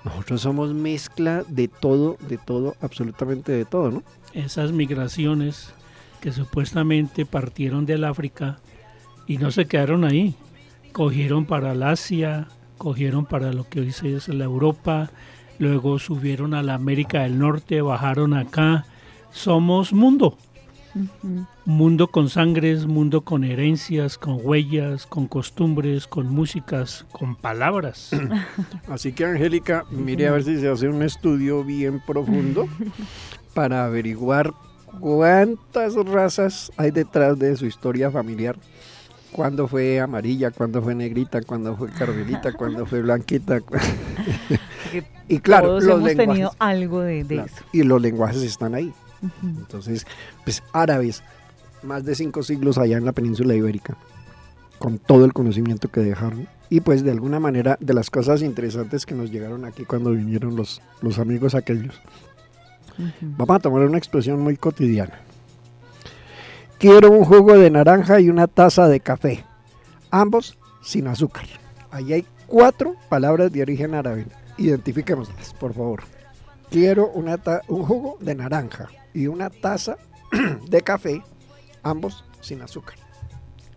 Nosotros 0.05 0.43
somos 0.43 0.75
mezcla 0.75 1.45
de 1.49 1.69
todo, 1.69 2.19
de 2.29 2.37
todo, 2.37 2.77
absolutamente 2.81 3.53
de 3.53 3.65
todo, 3.65 3.91
¿no? 3.91 4.03
Esas 4.35 4.73
migraciones 4.73 5.73
que 6.21 6.33
supuestamente 6.33 7.25
partieron 7.25 7.87
del 7.87 8.05
África 8.05 8.59
y 9.27 9.39
no 9.39 9.51
se 9.51 9.67
quedaron 9.67 10.05
ahí. 10.05 10.35
Cogieron 10.93 11.47
para 11.47 11.73
el 11.73 11.83
Asia, 11.83 12.49
cogieron 12.79 13.25
para 13.25 13.53
lo 13.53 13.69
que 13.69 13.81
hoy 13.81 13.93
se 13.93 14.15
es 14.15 14.29
la 14.29 14.45
Europa, 14.45 15.11
luego 15.59 15.99
subieron 15.99 16.55
a 16.55 16.63
la 16.63 16.75
América 16.75 17.23
del 17.23 17.39
Norte, 17.39 17.81
bajaron 17.81 18.35
acá. 18.35 18.85
Somos 19.33 19.93
mundo. 19.93 20.37
Mundo 21.67 22.09
con 22.09 22.29
sangres, 22.29 22.87
mundo 22.87 23.23
con 23.23 23.43
herencias, 23.43 24.19
con 24.19 24.39
huellas, 24.43 25.07
con 25.07 25.27
costumbres, 25.27 26.07
con 26.07 26.29
músicas, 26.29 27.07
con 27.11 27.37
palabras. 27.37 28.11
Así 28.89 29.13
que 29.13 29.25
Angélica, 29.25 29.85
mire 29.91 30.29
a 30.29 30.33
ver 30.33 30.45
si 30.45 30.59
se 30.61 30.69
hace 30.69 30.89
un 30.89 31.03
estudio 31.03 31.65
bien 31.65 32.03
profundo 32.07 32.69
para 33.55 33.87
averiguar 33.87 34.53
cuántas 35.01 35.95
razas 35.95 36.71
hay 36.77 36.91
detrás 36.91 37.39
de 37.39 37.57
su 37.57 37.65
historia 37.65 38.11
familiar. 38.11 38.57
Cuándo 39.33 39.67
fue 39.67 40.01
amarilla, 40.01 40.51
cuándo 40.51 40.83
fue 40.83 40.95
negrita, 40.95 41.41
cuándo 41.41 41.75
fue 41.77 41.91
carmelita, 41.91 42.53
cuándo 42.53 42.85
fue 42.87 43.01
blanquita. 43.03 43.61
Y 45.27 45.39
claro, 45.41 45.69
todos 45.69 45.85
los 45.85 45.97
hemos 45.97 46.07
lenguajes. 46.09 46.35
tenido 46.35 46.55
algo 46.59 47.01
de, 47.01 47.25
de 47.25 47.35
Claro, 47.37 47.47
eso. 47.47 47.65
Y 47.73 47.83
los 47.83 48.01
lenguajes 48.01 48.43
están 48.43 48.75
ahí. 48.75 48.93
Entonces, 49.43 50.07
pues 50.45 50.63
árabes, 50.73 51.23
más 51.85 52.05
de 52.05 52.15
cinco 52.15 52.43
siglos 52.43 52.79
allá 52.79 52.97
en 52.97 53.05
la 53.05 53.13
península 53.13 53.55
ibérica, 53.55 53.97
con 54.79 54.99
todo 54.99 55.25
el 55.25 55.33
conocimiento 55.33 55.89
que 55.89 56.01
dejaron. 56.01 56.49
Y 56.71 56.81
pues 56.81 57.05
de 57.05 57.11
alguna 57.11 57.39
manera 57.41 57.77
de 57.81 57.95
las 57.95 58.11
cosas 58.11 58.43
interesantes 58.43 59.07
que 59.07 59.15
nos 59.15 59.31
llegaron 59.31 59.65
aquí 59.65 59.85
cuando 59.85 60.11
vinieron 60.11 60.57
los, 60.57 60.81
los 61.03 61.19
amigos 61.19 61.55
aquellos. 61.55 61.95
Vamos 63.21 63.57
a 63.57 63.61
tomar 63.61 63.83
una 63.83 63.99
expresión 63.99 64.41
muy 64.41 64.57
cotidiana. 64.57 65.15
Quiero 66.79 67.11
un 67.11 67.25
jugo 67.25 67.57
de 67.59 67.71
naranja 67.71 68.21
y 68.21 68.29
una 68.29 68.47
taza 68.47 68.89
de 68.89 69.01
café, 69.01 69.45
ambos 70.11 70.59
sin 70.83 71.07
azúcar. 71.07 71.45
Ahí 71.91 72.13
hay 72.13 72.27
cuatro 72.47 72.95
palabras 73.09 73.53
de 73.53 73.63
origen 73.63 73.95
árabe. 73.95 74.27
Identifiquémoslas, 74.59 75.55
por 75.55 75.73
favor. 75.73 76.03
Quiero 76.71 77.09
una 77.11 77.39
ta- 77.39 77.63
un 77.69 77.85
jugo 77.85 78.17
de 78.21 78.35
naranja 78.35 78.89
y 79.13 79.29
una 79.29 79.51
taza 79.51 79.97
de 80.69 80.81
café, 80.83 81.23
ambos 81.85 82.25
sin 82.41 82.63
azúcar. 82.63 82.97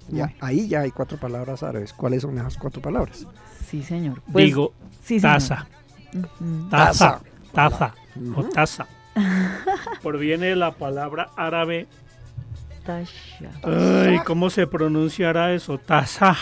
Ya, 0.09 0.33
ahí 0.39 0.67
ya 0.67 0.81
hay 0.81 0.91
cuatro 0.91 1.17
palabras 1.17 1.63
árabes. 1.63 1.93
¿Cuáles 1.93 2.21
son 2.21 2.37
esas 2.37 2.57
cuatro 2.57 2.81
palabras? 2.81 3.27
Sí, 3.69 3.83
señor. 3.83 4.21
Pues, 4.31 4.45
Digo, 4.45 4.73
sí, 5.03 5.19
señor. 5.19 5.33
taza, 5.33 5.67
taza, 6.69 7.21
taza 7.53 7.93
o 8.35 8.43
taza. 8.45 8.87
Proviene 10.03 10.47
de 10.47 10.55
la 10.55 10.71
palabra 10.71 11.31
árabe. 11.35 11.87
Tasha. 12.85 13.51
Ay, 13.63 14.19
¿cómo 14.25 14.49
se 14.49 14.65
pronunciará 14.65 15.53
eso? 15.53 15.77
Taza. 15.77 16.37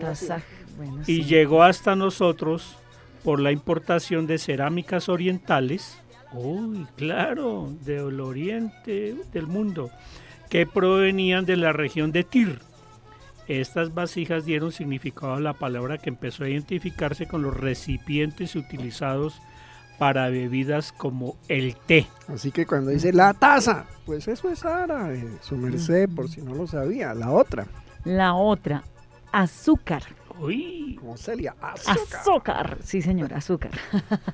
Tasaj. 0.00 0.42
Bueno, 0.76 1.00
y 1.02 1.04
sí. 1.04 1.24
llegó 1.24 1.64
hasta 1.64 1.96
nosotros 1.96 2.76
por 3.24 3.40
la 3.40 3.50
importación 3.50 4.26
de 4.26 4.38
cerámicas 4.38 5.08
orientales, 5.08 5.98
uy, 6.32 6.86
claro, 6.96 7.72
del 7.84 8.20
oriente 8.20 9.16
del 9.32 9.46
mundo, 9.48 9.90
que 10.48 10.66
provenían 10.66 11.44
de 11.44 11.56
la 11.56 11.72
región 11.72 12.12
de 12.12 12.24
Tir. 12.24 12.60
Estas 13.46 13.94
vasijas 13.94 14.44
dieron 14.44 14.72
significado 14.72 15.34
a 15.34 15.40
la 15.40 15.54
palabra 15.54 15.98
que 15.98 16.10
empezó 16.10 16.44
a 16.44 16.50
identificarse 16.50 17.26
con 17.26 17.42
los 17.42 17.56
recipientes 17.56 18.54
utilizados 18.56 19.40
para 19.98 20.28
bebidas 20.28 20.92
como 20.92 21.36
el 21.48 21.74
té. 21.74 22.06
Así 22.28 22.52
que 22.52 22.66
cuando 22.66 22.90
dice 22.90 23.12
la 23.12 23.34
taza, 23.34 23.86
pues 24.06 24.28
eso 24.28 24.50
es 24.50 24.64
árabe. 24.64 25.26
Su 25.40 25.56
merced, 25.56 26.08
por 26.14 26.28
si 26.28 26.40
no 26.42 26.54
lo 26.54 26.66
sabía. 26.66 27.14
La 27.14 27.30
otra, 27.30 27.66
La 28.04 28.34
otra, 28.34 28.84
azúcar. 29.32 30.02
Uy, 30.38 30.96
como 31.00 31.16
Celia, 31.16 31.56
azúcar. 31.60 32.20
Azúcar. 32.20 32.78
Sí, 32.84 33.02
señor, 33.02 33.34
azúcar. 33.34 33.72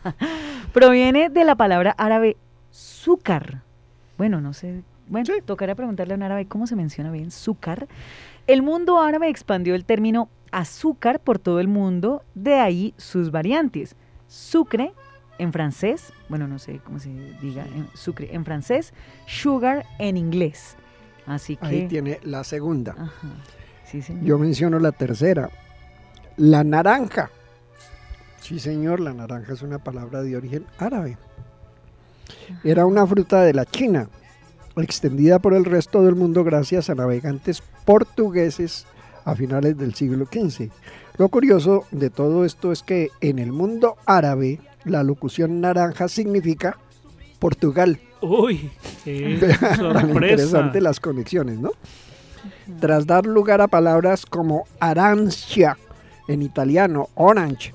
Proviene 0.72 1.30
de 1.30 1.44
la 1.44 1.54
palabra 1.54 1.94
árabe 1.96 2.36
zúcar. 2.72 3.62
Bueno, 4.18 4.40
no 4.40 4.52
sé. 4.52 4.82
Bueno, 5.08 5.26
Sí. 5.26 5.32
tocará 5.44 5.74
preguntarle 5.74 6.14
a 6.14 6.16
un 6.16 6.22
árabe 6.22 6.46
cómo 6.46 6.66
se 6.66 6.76
menciona 6.76 7.10
bien 7.10 7.30
zúcar. 7.30 7.86
El 8.46 8.62
mundo 8.62 9.00
árabe 9.00 9.28
expandió 9.28 9.74
el 9.74 9.84
término 9.84 10.28
azúcar 10.50 11.20
por 11.20 11.38
todo 11.38 11.60
el 11.60 11.68
mundo, 11.68 12.22
de 12.34 12.54
ahí 12.54 12.94
sus 12.96 13.30
variantes. 13.30 13.96
Sucre 14.28 14.92
en 15.38 15.52
francés, 15.52 16.12
bueno, 16.28 16.46
no 16.46 16.58
sé 16.58 16.80
cómo 16.84 16.98
se 17.00 17.08
diga, 17.40 17.64
en- 17.66 17.88
sucre 17.94 18.34
en 18.34 18.44
francés, 18.44 18.94
sugar 19.26 19.84
en 19.98 20.16
inglés. 20.16 20.76
Así 21.26 21.56
que... 21.56 21.66
Ahí 21.66 21.88
tiene 21.88 22.20
la 22.22 22.44
segunda. 22.44 22.92
Ajá. 22.92 23.28
Sí, 23.84 24.00
señor. 24.02 24.24
Yo 24.24 24.38
menciono 24.38 24.78
la 24.78 24.92
tercera. 24.92 25.50
La 26.36 26.62
naranja. 26.64 27.30
Sí, 28.40 28.58
señor, 28.58 29.00
la 29.00 29.12
naranja 29.14 29.52
es 29.54 29.62
una 29.62 29.78
palabra 29.78 30.22
de 30.22 30.36
origen 30.36 30.66
árabe. 30.78 31.16
Era 32.62 32.86
una 32.86 33.06
fruta 33.06 33.42
de 33.42 33.54
la 33.54 33.64
China, 33.64 34.08
extendida 34.82 35.38
por 35.38 35.54
el 35.54 35.64
resto 35.64 36.02
del 36.02 36.14
mundo 36.14 36.44
gracias 36.44 36.90
a 36.90 36.94
navegantes 36.94 37.62
portugueses 37.84 38.86
a 39.24 39.34
finales 39.34 39.78
del 39.78 39.94
siglo 39.94 40.26
XV. 40.26 40.70
Lo 41.16 41.28
curioso 41.28 41.86
de 41.90 42.10
todo 42.10 42.44
esto 42.44 42.72
es 42.72 42.82
que 42.82 43.10
en 43.20 43.38
el 43.38 43.52
mundo 43.52 43.96
árabe 44.06 44.60
la 44.84 45.02
locución 45.02 45.60
naranja 45.60 46.08
significa 46.08 46.76
Portugal. 47.38 48.00
Uy, 48.20 48.70
qué 49.04 49.38
Tan 49.60 50.10
interesante 50.10 50.80
las 50.80 51.00
conexiones, 51.00 51.58
¿no? 51.58 51.70
Tras 52.80 53.06
dar 53.06 53.26
lugar 53.26 53.60
a 53.60 53.68
palabras 53.68 54.26
como 54.26 54.66
arancia 54.80 55.78
en 56.28 56.42
italiano, 56.42 57.08
orange 57.14 57.72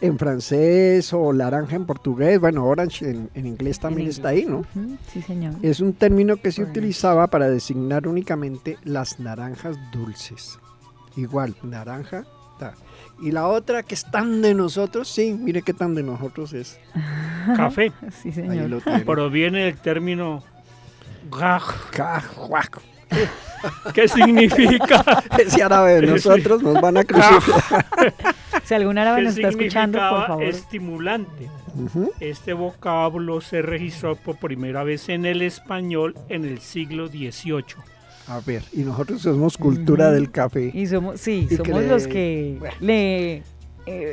en 0.00 0.18
francés 0.18 1.12
o 1.12 1.32
naranja 1.32 1.76
en 1.76 1.86
portugués, 1.86 2.38
bueno, 2.40 2.64
orange 2.66 3.10
en, 3.10 3.30
en 3.34 3.46
inglés 3.46 3.80
también 3.80 4.06
En 4.06 4.10
está 4.12 4.28
ahí. 4.28 4.46
¿no? 4.46 4.64
Sí, 5.12 5.22
señor. 5.22 5.54
Es 5.62 5.80
un 5.80 5.92
término 5.92 6.36
que 6.36 6.52
se 6.52 6.62
Orange. 6.62 6.78
utilizaba 6.80 7.26
para 7.26 7.48
designar 7.48 8.06
únicamente 8.06 8.78
las 8.84 9.18
naranjas 9.20 9.76
dulces. 9.92 10.58
Igual, 11.16 11.56
naranja. 11.62 12.24
ta. 12.58 12.74
Y 13.22 13.30
la 13.30 13.48
otra 13.48 13.82
que 13.82 13.94
es 13.94 14.04
tan 14.10 14.42
de 14.42 14.52
nosotros, 14.54 15.08
sí, 15.08 15.32
mire 15.32 15.62
qué 15.62 15.72
tan 15.72 15.94
de 15.94 16.02
nosotros 16.02 16.52
es. 16.52 16.78
Café. 17.56 17.92
Sí, 18.22 18.28
Ahí 18.28 18.32
señor. 18.34 18.68
lo 18.70 18.80
tiene. 18.80 19.00
Proviene 19.04 19.64
del 19.64 19.78
término 19.78 20.42
gaj. 21.30 21.90
Cajuaco. 21.90 22.80
¿Qué 23.94 24.08
significa? 24.08 25.04
Ese 25.38 25.62
árabe 25.62 26.00
de 26.00 26.06
nosotros 26.08 26.62
nos 26.62 26.80
van 26.80 26.96
a 26.98 27.04
crucificar. 27.04 27.86
Si 28.64 28.74
algún 28.74 28.98
árabe 28.98 29.18
¿Qué 29.18 29.24
nos 29.24 29.36
está 29.36 29.48
escuchando, 29.48 29.98
por 29.98 30.26
favor. 30.26 30.44
estimulante? 30.44 31.48
Ujú. 31.74 32.12
Este 32.20 32.52
vocablo 32.52 33.40
se 33.40 33.62
registró 33.62 34.16
por 34.16 34.36
primera 34.36 34.82
vez 34.84 35.08
en 35.08 35.26
el 35.26 35.42
español 35.42 36.14
en 36.28 36.44
el 36.44 36.60
siglo 36.60 37.08
XVIII. 37.08 37.64
A 38.28 38.40
ver, 38.40 38.62
y 38.72 38.80
nosotros 38.80 39.22
somos 39.22 39.56
cultura 39.56 40.06
Ujú. 40.06 40.14
del 40.14 40.30
café. 40.30 40.70
Y 40.74 40.86
somos, 40.86 41.20
sí, 41.20 41.46
Y 41.50 41.56
que 41.56 41.56
somos 41.56 41.82
le- 41.82 41.88
los 41.88 42.06
que 42.08 42.56
bueno. 42.58 42.74
le... 42.80 43.34
eh, 43.36 43.42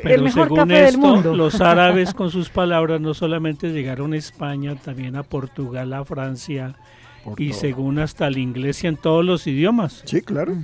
Pero 0.02 0.14
el 0.14 0.22
mejor 0.22 0.44
según 0.44 0.58
café 0.58 0.84
esto, 0.84 0.90
del 1.00 1.00
mundo. 1.14 1.34
los 1.34 1.60
árabes 1.60 2.14
con 2.14 2.30
sus 2.30 2.48
palabras 2.48 3.00
no 3.00 3.12
solamente 3.14 3.72
llegaron 3.72 4.12
a 4.12 4.16
España, 4.16 4.76
también 4.76 5.16
a 5.16 5.22
Portugal, 5.24 5.92
a 5.94 6.04
Francia 6.04 6.76
Por 7.24 7.40
y 7.40 7.50
todo. 7.50 7.60
según 7.60 7.98
hasta 7.98 8.26
el 8.26 8.38
inglés 8.38 8.84
y 8.84 8.86
en 8.86 8.96
todos 8.96 9.24
los 9.24 9.46
idiomas. 9.46 10.02
Sí, 10.04 10.20
claro. 10.20 10.56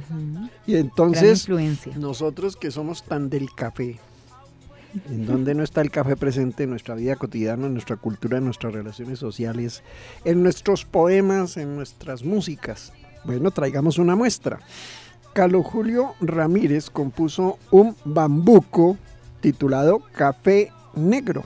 Y 0.66 0.76
entonces, 0.76 1.40
influencia. 1.40 1.96
nosotros 1.96 2.56
que 2.56 2.70
somos 2.70 3.02
tan 3.02 3.30
del 3.30 3.52
café, 3.54 3.98
¿en 5.08 5.26
dónde 5.26 5.54
no 5.54 5.62
está 5.62 5.80
el 5.80 5.90
café 5.90 6.16
presente 6.16 6.64
en 6.64 6.70
nuestra 6.70 6.94
vida 6.94 7.16
cotidiana, 7.16 7.66
en 7.66 7.72
nuestra 7.72 7.96
cultura, 7.96 8.38
en 8.38 8.44
nuestras 8.44 8.72
relaciones 8.74 9.18
sociales, 9.18 9.82
en 10.24 10.42
nuestros 10.42 10.84
poemas, 10.84 11.56
en 11.56 11.76
nuestras 11.76 12.24
músicas? 12.24 12.92
Bueno, 13.24 13.50
traigamos 13.50 13.98
una 13.98 14.16
muestra. 14.16 14.60
Carlos 15.32 15.64
Julio 15.64 16.14
Ramírez 16.20 16.90
compuso 16.90 17.58
un 17.70 17.94
bambuco 18.04 18.98
titulado 19.40 20.02
Café 20.12 20.72
Negro. 20.94 21.44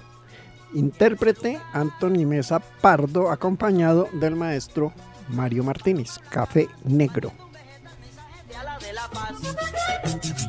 Intérprete 0.74 1.60
Anthony 1.72 2.26
Mesa 2.26 2.58
Pardo, 2.58 3.30
acompañado 3.30 4.08
del 4.12 4.34
maestro 4.34 4.92
Mario 5.28 5.64
Martínez. 5.64 6.18
Café 6.30 6.68
Negro. 6.84 7.32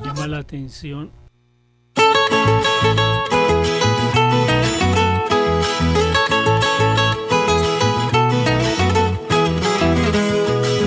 Me 0.01 0.05
llama 0.05 0.27
la 0.27 0.39
atención. 0.39 1.11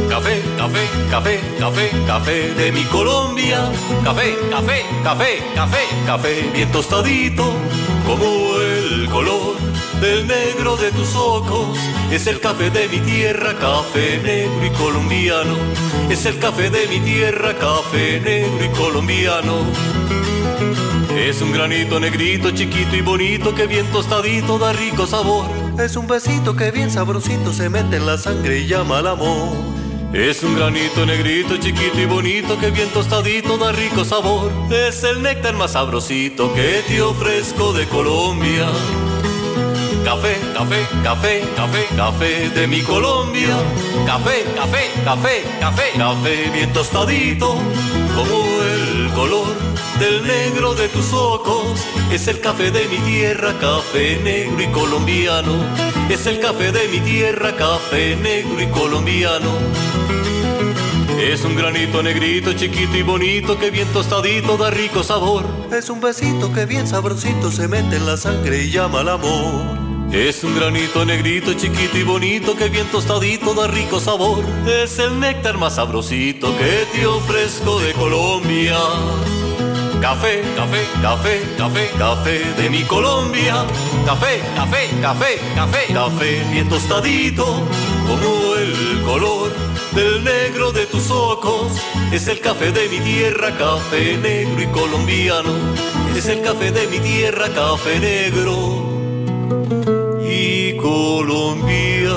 Café, 0.09 0.43
café, 0.57 0.89
café, 1.11 1.41
café, 1.59 1.91
café 2.07 2.55
de 2.55 2.73
mi 2.73 2.83
Colombia. 2.85 3.71
Café, 4.03 4.35
café, 4.51 4.83
café, 5.05 5.39
café, 5.55 5.79
café 6.07 6.51
bien 6.53 6.71
tostadito, 6.73 7.45
como 8.07 8.48
el 8.93 9.07
color 9.09 9.57
del 10.01 10.27
negro 10.27 10.77
de 10.77 10.91
tus 10.93 11.15
ojos. 11.15 11.79
Es 12.11 12.27
el 12.27 12.41
café 12.41 12.71
de 12.71 12.89
mi 12.89 12.99
tierra, 13.01 13.55
café 13.55 14.21
negro 14.23 14.67
y 14.67 14.71
colombiano. 14.71 15.57
Es 16.09 16.27
el 16.27 16.39
café 16.39 16.71
de 16.71 16.87
mi 16.89 17.01
tierra, 17.01 17.55
café 17.55 18.21
negro 18.21 18.65
y 18.65 18.69
colombiano. 18.77 19.55
Es 21.17 21.43
un 21.43 21.53
granito 21.53 22.01
negrito, 22.01 22.51
chiquito 22.53 22.97
y 22.97 23.03
bonito, 23.03 23.55
que 23.55 23.67
bien 23.67 23.87
tostadito 23.87 24.59
da 24.59 24.73
rico 24.73 25.07
sabor. 25.07 25.47
Es 25.79 25.97
un 25.97 26.07
besito 26.07 26.57
que 26.57 26.71
bien 26.71 26.91
sabrosito 26.91 27.53
se 27.53 27.69
mete 27.69 27.97
en 27.97 28.07
la 28.07 28.19
sangre 28.19 28.61
y 28.61 28.67
llama 28.67 28.99
al 28.99 29.09
amor. 29.09 29.88
Es 30.13 30.43
un 30.43 30.57
granito 30.57 31.05
negrito, 31.05 31.59
chiquito 31.59 32.01
y 32.01 32.07
bonito, 32.07 32.59
que 32.59 32.71
bien 32.71 32.89
tostadito 32.89 33.59
da 33.59 33.73
rico 33.73 34.05
sabor. 34.05 34.51
Es 34.71 35.05
el 35.05 35.23
néctar 35.23 35.55
más 35.55 35.73
sabrosito 35.73 36.53
que 36.55 36.83
te 36.89 37.03
ofrezco 37.03 37.75
de 37.75 37.87
Colombia. 37.87 38.69
Café, 40.05 40.39
café, 40.55 40.87
café, 41.03 41.45
café, 41.55 41.87
café 41.95 42.49
de 42.51 42.67
mi 42.67 42.81
Colombia. 42.81 43.55
Café, 44.07 44.45
café, 44.57 44.91
café, 45.05 45.45
café, 45.61 45.93
café 45.99 46.51
bien 46.55 46.73
tostadito, 46.73 47.59
como 48.17 48.63
el 48.63 49.11
color 49.15 49.68
del 49.99 50.27
negro 50.27 50.75
de 50.75 50.89
tus 50.89 51.13
ojos. 51.13 51.81
Es 52.13 52.29
el 52.29 52.41
café 52.41 52.71
de 52.71 52.87
mi 52.89 52.99
tierra, 52.99 53.55
café 53.61 54.19
negro 54.23 54.63
y 54.63 54.67
colombiano. 54.69 55.53
Es 56.09 56.27
el 56.27 56.41
café 56.41 56.73
de 56.73 56.89
mi 56.89 57.01
tierra, 57.01 57.55
café 57.57 58.17
negro 58.17 58.61
y 58.63 58.67
colombiano. 58.69 59.51
Es 61.21 61.45
un 61.45 61.57
granito 61.57 62.03
negrito, 62.03 62.53
chiquito 62.53 62.97
y 62.97 63.03
bonito, 63.03 63.59
que 63.59 63.71
bien 63.71 63.89
tostadito 63.89 64.57
da 64.57 64.71
rico 64.71 65.03
sabor. 65.03 65.45
Es 65.73 65.91
un 65.91 66.01
besito 66.01 66.53
que 66.53 66.65
bien 66.65 66.87
sabrosito 66.87 67.51
se 67.51 67.67
mete 67.67 67.97
en 67.97 68.07
la 68.07 68.17
sangre 68.17 68.65
y 68.65 68.71
llama 68.71 69.01
al 69.01 69.09
amor. 69.09 69.79
Es 70.13 70.43
un 70.43 70.55
granito 70.55 71.05
negrito, 71.05 71.53
chiquito 71.53 71.99
y 71.99 72.03
bonito, 72.03 72.57
que 72.57 72.69
bien 72.69 72.87
tostadito 72.87 73.53
da 73.53 73.67
rico 73.67 74.01
sabor. 74.01 74.45
Es 74.67 74.99
el 74.99 75.21
néctar 75.21 75.59
más 75.59 75.75
sabrosito 75.75 76.57
que 76.57 76.87
te 76.93 77.07
ofrezco 77.07 77.79
de 77.81 77.93
Colombia. 77.93 78.79
Café, 80.01 80.43
café, 80.57 80.87
café, 81.03 81.43
café, 81.57 81.91
café 81.99 82.41
de 82.57 82.71
mi 82.71 82.83
Colombia. 82.85 83.65
Café, 84.07 84.41
café, 84.55 84.89
café, 85.03 85.41
café, 85.55 85.93
café 85.93 86.45
bien 86.53 86.69
tostadito, 86.69 87.45
como 88.07 88.55
el 88.55 89.03
color 89.05 89.51
del 89.95 90.23
negro 90.23 90.71
de 90.73 90.87
tus 90.87 91.11
ojos. 91.11 91.73
Es 92.13 92.29
el 92.29 92.41
café 92.41 92.71
de 92.71 92.89
mi 92.89 93.01
tierra, 93.01 93.51
café 93.59 94.17
negro 94.17 94.63
y 94.63 94.67
colombiano. 94.69 95.51
Es 96.17 96.27
el 96.29 96.43
café 96.43 96.71
de 96.71 96.87
mi 96.87 97.01
tierra, 97.01 97.49
café 97.49 97.99
negro 97.99 98.57
y 100.23 100.77
colombiano. 100.77 102.09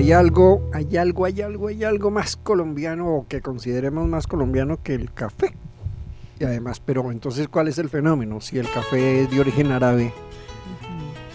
Hay 0.00 0.12
algo, 0.12 0.70
hay 0.72 0.96
algo, 0.96 1.26
hay 1.26 1.42
algo, 1.42 1.68
hay 1.68 1.84
algo 1.84 2.10
más 2.10 2.34
colombiano 2.34 3.06
o 3.16 3.28
que 3.28 3.42
consideremos 3.42 4.08
más 4.08 4.26
colombiano 4.26 4.82
que 4.82 4.94
el 4.94 5.12
café. 5.12 5.52
Y 6.38 6.44
además, 6.44 6.80
pero 6.80 7.12
entonces, 7.12 7.48
¿cuál 7.48 7.68
es 7.68 7.76
el 7.76 7.90
fenómeno? 7.90 8.40
Si 8.40 8.58
el 8.58 8.66
café 8.70 9.24
es 9.24 9.30
de 9.30 9.38
origen 9.38 9.70
árabe, 9.72 10.14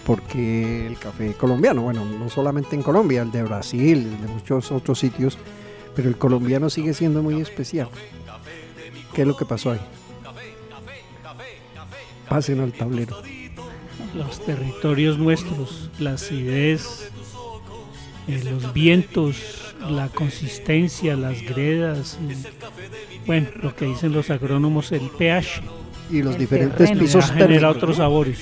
porque 0.04 0.88
el 0.88 0.98
café 0.98 1.34
colombiano, 1.34 1.84
bueno, 1.84 2.06
no 2.06 2.28
solamente 2.28 2.76
en 2.76 2.82
Colombia, 2.82 3.22
el 3.22 3.32
de 3.32 3.44
Brasil, 3.44 4.00
el 4.00 4.20
de 4.20 4.34
muchos 4.34 4.72
otros 4.72 4.98
sitios, 4.98 5.38
pero 5.96 6.10
el 6.10 6.18
colombiano 6.18 6.72
sigue 6.72 6.96
siendo 6.96 7.22
muy 7.22 7.40
especial. 7.40 7.88
¿Qué 9.14 9.22
es 9.22 9.28
lo 9.28 9.38
que 9.38 9.46
pasó 9.46 9.74
ahí? 9.74 9.82
Pasen 12.28 12.62
al 12.62 12.74
tablero. 12.74 13.16
Los 14.16 14.44
territorios 14.44 15.20
nuestros, 15.20 15.92
la 16.00 16.14
acidez, 16.14 17.12
eh, 18.28 18.44
los 18.52 18.74
vientos, 18.74 19.76
la 19.90 20.10
consistencia, 20.10 21.16
las 21.16 21.42
gredas, 21.44 22.18
y, 22.22 23.26
bueno, 23.28 23.48
lo 23.62 23.76
que 23.76 23.86
dicen 23.86 24.12
los 24.14 24.30
agrónomos, 24.30 24.92
el 24.92 25.10
pH, 25.10 25.62
Y 26.12 26.22
los 26.22 26.34
El 26.36 26.40
diferentes 26.40 26.78
terreno. 26.78 27.00
pisos 27.02 27.28
ya 27.30 27.34
genera 27.34 27.48
térmicos. 27.48 27.78
otros 27.78 27.98
sabores. 27.98 28.40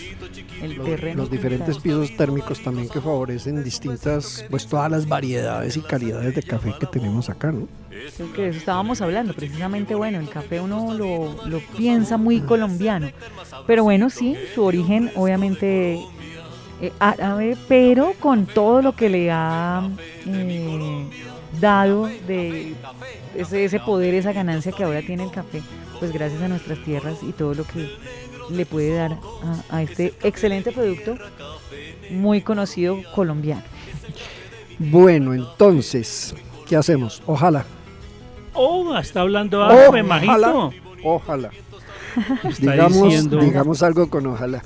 El 0.62 0.76
los, 0.76 0.86
terreno 0.86 1.22
los 1.24 1.32
diferentes 1.32 1.78
pisos 1.80 2.15
térmicos 2.15 2.62
también 2.62 2.88
que 2.89 3.02
favorecen 3.02 3.63
distintas, 3.63 4.46
pues 4.50 4.65
todas 4.67 4.89
las 4.91 5.08
variedades 5.08 5.76
y 5.78 5.82
calidades 5.82 6.36
de 6.36 6.43
café 6.43 6.74
que 6.80 6.86
tenemos 6.88 7.30
acá, 7.30 7.52
¿no? 7.52 7.67
Creo 8.15 8.34
que 8.34 8.41
de 8.43 8.50
eso 8.50 8.60
estábamos 8.60 9.02
hablando, 9.02 9.34
precisamente, 9.34 9.93
bueno, 9.96 10.19
el 10.19 10.30
café 10.30 10.60
uno 10.62 10.93
lo, 10.93 11.46
lo 11.48 11.60
piensa 11.78 12.17
muy 12.17 12.41
colombiano, 12.41 13.12
pero 13.67 13.84
bueno, 13.84 14.10
sí, 14.10 14.36
su 14.56 14.63
origen 14.63 15.12
obviamente 15.15 16.00
eh, 16.88 16.91
árabe, 17.00 17.58
pero 17.67 18.13
con 18.19 18.46
todo 18.46 18.82
lo 18.82 18.93
que 18.96 19.10
le 19.10 19.32
ha 19.32 19.89
eh, 20.28 21.06
dado 21.60 22.08
de 22.28 22.74
ese, 23.36 23.65
ese 23.65 23.80
poder, 23.80 24.13
esa 24.13 24.34
ganancia 24.34 24.72
que 24.72 24.84
ahora 24.84 25.02
tiene 25.02 25.24
el 25.24 25.32
café, 25.32 25.62
pues 26.00 26.12
gracias 26.12 26.41
a 26.41 26.48
nuestras 26.48 26.80
tierras 26.84 27.17
y 27.24 27.32
todo 27.32 27.54
lo 27.54 27.63
que 27.63 27.89
le 28.50 28.65
puede 28.65 28.93
dar 28.96 29.13
a, 29.69 29.78
a 29.78 29.82
este 29.84 30.13
excelente 30.24 30.72
producto 30.72 31.15
muy 32.12 32.41
conocido 32.41 32.98
colombiano. 33.15 33.63
Bueno, 34.78 35.34
entonces, 35.34 36.36
¿qué 36.67 36.76
hacemos? 36.76 37.22
Ojalá, 37.26 37.65
Oh, 38.56 38.96
está 38.98 39.22
hablando 39.22 39.63
algo, 39.63 39.91
me 39.91 40.02
ojalá, 40.04 40.26
imagino. 40.26 40.72
ojalá 41.04 41.50
Digamos, 42.60 43.04
diciendo 43.04 43.38
digamos 43.39 43.84
algo 43.84 44.10
con 44.10 44.28
ojalá. 44.28 44.63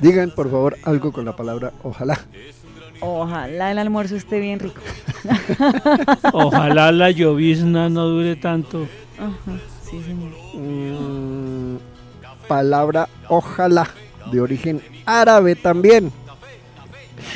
Digan, 0.00 0.30
por 0.30 0.50
favor, 0.50 0.76
algo 0.82 1.12
con 1.12 1.24
la 1.24 1.36
palabra 1.36 1.72
ojalá. 1.82 2.18
Ojalá 3.00 3.72
el 3.72 3.78
almuerzo 3.78 4.16
esté 4.16 4.40
bien 4.40 4.58
rico. 4.58 4.80
ojalá 6.32 6.92
la 6.92 7.10
llovizna 7.10 7.88
no 7.88 8.06
dure 8.06 8.36
tanto. 8.36 8.86
Ajá, 9.18 9.58
sí, 9.88 10.02
señor. 10.02 10.32
Mm, 10.54 11.76
palabra 12.48 13.08
ojalá, 13.28 13.88
de 14.30 14.40
origen 14.40 14.82
árabe 15.04 15.56
también. 15.56 16.12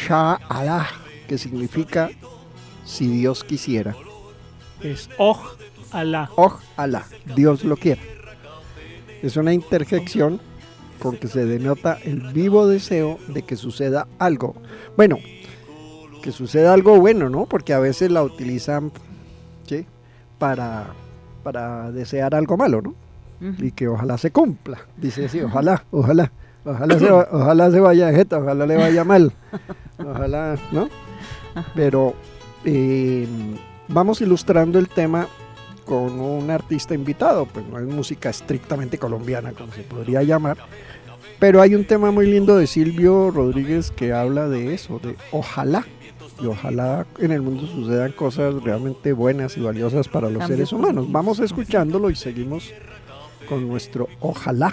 Sha'ala, 0.06 0.88
que 1.28 1.36
significa 1.36 2.10
si 2.84 3.06
Dios 3.06 3.44
quisiera. 3.44 3.94
Es 4.82 5.10
ojalá. 5.18 6.30
Ojalá, 6.36 7.04
Dios 7.36 7.64
lo 7.64 7.76
quiera. 7.76 8.00
Es 9.22 9.36
una 9.36 9.52
interjección 9.52 10.40
con 11.00 11.16
que 11.16 11.28
se 11.28 11.44
denota 11.46 11.98
el 12.04 12.20
vivo 12.32 12.66
deseo 12.66 13.18
de 13.28 13.42
que 13.42 13.56
suceda 13.56 14.06
algo. 14.18 14.54
Bueno, 14.96 15.18
que 16.22 16.32
suceda 16.32 16.74
algo 16.74 16.98
bueno, 17.00 17.28
¿no? 17.30 17.46
Porque 17.46 17.72
a 17.72 17.78
veces 17.78 18.10
la 18.10 18.22
utilizan 18.22 18.92
¿sí? 19.66 19.86
para, 20.38 20.88
para 21.42 21.90
desear 21.90 22.34
algo 22.34 22.56
malo, 22.56 22.82
¿no? 22.82 22.94
Y 23.58 23.72
que 23.72 23.88
ojalá 23.88 24.18
se 24.18 24.30
cumpla. 24.30 24.78
Dice 24.98 25.24
así, 25.24 25.40
ojalá, 25.40 25.84
ojalá. 25.90 26.30
Ojalá 26.62 26.98
se, 26.98 27.10
va- 27.10 27.28
ojalá 27.32 27.70
se 27.70 27.80
vaya 27.80 28.12
jeta, 28.12 28.38
ojalá 28.38 28.66
le 28.66 28.76
vaya 28.76 29.02
mal. 29.02 29.32
Ojalá, 29.98 30.58
¿no? 30.72 30.90
Pero 31.74 32.14
eh, 32.66 33.26
vamos 33.88 34.20
ilustrando 34.20 34.78
el 34.78 34.88
tema 34.88 35.26
con 35.90 36.20
un 36.20 36.48
artista 36.52 36.94
invitado, 36.94 37.46
pues 37.46 37.66
no 37.66 37.76
es 37.80 37.84
música 37.84 38.30
estrictamente 38.30 38.96
colombiana, 38.96 39.50
como 39.50 39.72
se 39.72 39.82
podría 39.82 40.22
llamar, 40.22 40.56
pero 41.40 41.60
hay 41.60 41.74
un 41.74 41.84
tema 41.84 42.12
muy 42.12 42.30
lindo 42.30 42.56
de 42.56 42.68
Silvio 42.68 43.32
Rodríguez 43.32 43.90
que 43.90 44.12
habla 44.12 44.48
de 44.48 44.72
eso, 44.72 45.00
de 45.00 45.16
ojalá, 45.32 45.84
y 46.40 46.46
ojalá 46.46 47.08
en 47.18 47.32
el 47.32 47.42
mundo 47.42 47.66
sucedan 47.66 48.12
cosas 48.12 48.62
realmente 48.62 49.12
buenas 49.12 49.56
y 49.56 49.62
valiosas 49.62 50.06
para 50.06 50.30
los 50.30 50.46
seres 50.46 50.72
humanos. 50.72 51.10
Vamos 51.10 51.40
escuchándolo 51.40 52.08
y 52.08 52.14
seguimos 52.14 52.72
con 53.48 53.66
nuestro 53.66 54.06
ojalá. 54.20 54.72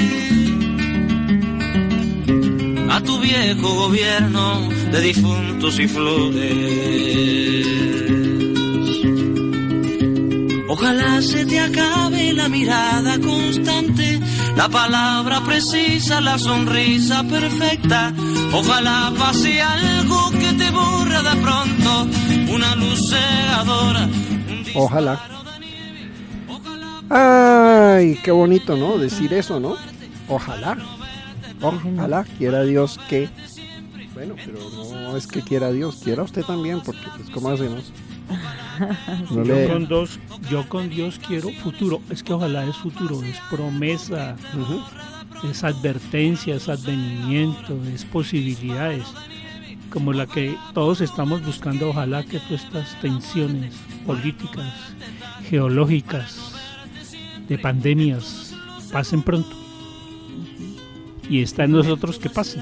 A 2.91 2.99
tu 3.01 3.19
viejo 3.19 3.73
gobierno 3.73 4.67
de 4.91 5.01
difuntos 5.01 5.79
y 5.79 5.87
flores. 5.87 7.65
Ojalá 10.67 11.21
se 11.21 11.45
te 11.45 11.59
acabe 11.59 12.33
la 12.33 12.49
mirada 12.49 13.17
constante, 13.19 14.19
la 14.57 14.67
palabra 14.67 15.41
precisa, 15.41 16.19
la 16.19 16.37
sonrisa 16.37 17.23
perfecta. 17.23 18.13
Ojalá 18.53 19.13
pase 19.17 19.61
algo 19.61 20.31
que 20.31 20.51
te 20.53 20.69
borre 20.71 21.23
de 21.29 21.35
pronto, 21.41 22.07
una 22.53 22.75
luz 22.75 23.09
cegadora. 23.09 24.03
un 24.03 24.65
Ojalá. 24.75 25.21
Ay, 27.09 28.17
qué 28.23 28.31
bonito, 28.31 28.75
¿no? 28.75 28.97
Decir 28.97 29.33
eso, 29.33 29.59
¿no? 29.59 29.75
Ojalá. 30.27 30.77
Ojalá 31.61 32.23
quiera 32.37 32.63
Dios 32.63 32.99
que... 33.09 33.29
Bueno, 34.13 34.35
pero 34.45 34.59
no 34.93 35.15
es 35.15 35.25
que 35.25 35.41
quiera 35.41 35.71
Dios, 35.71 36.01
quiera 36.03 36.23
usted 36.23 36.43
también, 36.43 36.81
porque 36.81 37.01
pues 37.15 37.29
¿cómo 37.29 37.49
hacemos? 37.49 37.91
No 39.31 39.43
Yo 39.43 39.55
le- 39.55 39.67
con, 39.67 39.87
dos, 39.87 40.19
yo 40.49 40.67
con 40.67 40.89
Dios 40.89 41.19
quiero 41.27 41.49
futuro. 41.61 42.01
Es 42.09 42.23
que 42.23 42.33
ojalá 42.33 42.63
es 42.65 42.75
futuro, 42.77 43.21
es 43.23 43.37
promesa, 43.49 44.35
es 45.49 45.63
advertencia, 45.63 46.55
es 46.55 46.67
advenimiento, 46.69 47.77
es 47.93 48.05
posibilidades. 48.05 49.05
Como 49.91 50.13
la 50.13 50.25
que 50.25 50.55
todos 50.73 51.01
estamos 51.01 51.45
buscando, 51.45 51.89
ojalá 51.89 52.23
que 52.23 52.39
todas 52.39 52.63
estas 52.63 52.99
tensiones 53.01 53.75
políticas, 54.05 54.73
geológicas, 55.49 56.53
de 57.49 57.57
pandemias, 57.57 58.55
pasen 58.91 59.21
pronto. 59.21 59.49
Y 61.31 61.41
está 61.41 61.63
en 61.63 61.71
nosotros 61.71 62.19
que 62.19 62.29
pasen. 62.29 62.61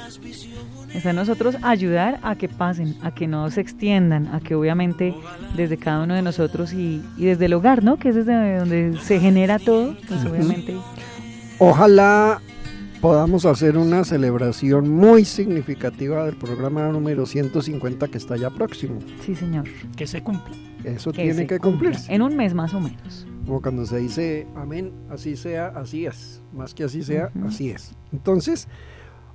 Está 0.94 1.10
en 1.10 1.16
nosotros 1.16 1.56
ayudar 1.64 2.20
a 2.22 2.36
que 2.36 2.48
pasen, 2.48 2.96
a 3.02 3.14
que 3.14 3.26
no 3.26 3.50
se 3.50 3.62
extiendan, 3.62 4.28
a 4.28 4.40
que 4.40 4.54
obviamente 4.54 5.16
desde 5.56 5.78
cada 5.78 6.04
uno 6.04 6.14
de 6.14 6.22
nosotros 6.22 6.72
y, 6.74 7.02
y 7.18 7.26
desde 7.26 7.46
el 7.46 7.54
hogar, 7.54 7.84
¿no? 7.84 7.98
Que 7.98 8.10
es 8.10 8.16
desde 8.16 8.58
donde 8.58 8.96
se 9.02 9.20
genera 9.20 9.58
todo, 9.58 9.96
pues 10.08 10.24
obviamente 10.24 10.76
Ojalá 11.58 12.42
podamos 13.02 13.46
hacer 13.46 13.78
una 13.78 14.04
celebración 14.04 14.90
muy 14.90 15.24
significativa 15.26 16.26
del 16.26 16.36
programa 16.36 16.88
número 16.90 17.26
150 17.26 18.08
que 18.10 18.18
está 18.18 18.36
ya 18.38 18.50
próximo. 18.50 19.00
sí, 19.26 19.36
señor. 19.36 19.66
Que 19.96 20.06
se 20.08 20.22
cumpla. 20.22 20.54
Eso 20.84 21.12
Que 21.12 21.24
tiene 21.24 21.48
que 21.48 21.60
cumpla. 21.60 21.72
cumplirse. 21.90 22.14
En 22.14 22.22
un 22.22 22.36
mes 22.36 22.54
más 22.54 22.74
o 22.74 22.80
menos. 22.80 23.26
Como 23.46 23.62
cuando 23.62 23.86
se 23.86 23.98
dice 23.98 24.48
amén, 24.56 24.92
así 25.10 25.36
sea, 25.36 25.68
así 25.76 26.06
es. 26.06 26.42
Más 26.54 26.74
que 26.74 26.84
así 26.84 27.04
sea, 27.04 27.32
así 27.48 27.70
es. 27.70 27.94
Entonces, 28.12 28.68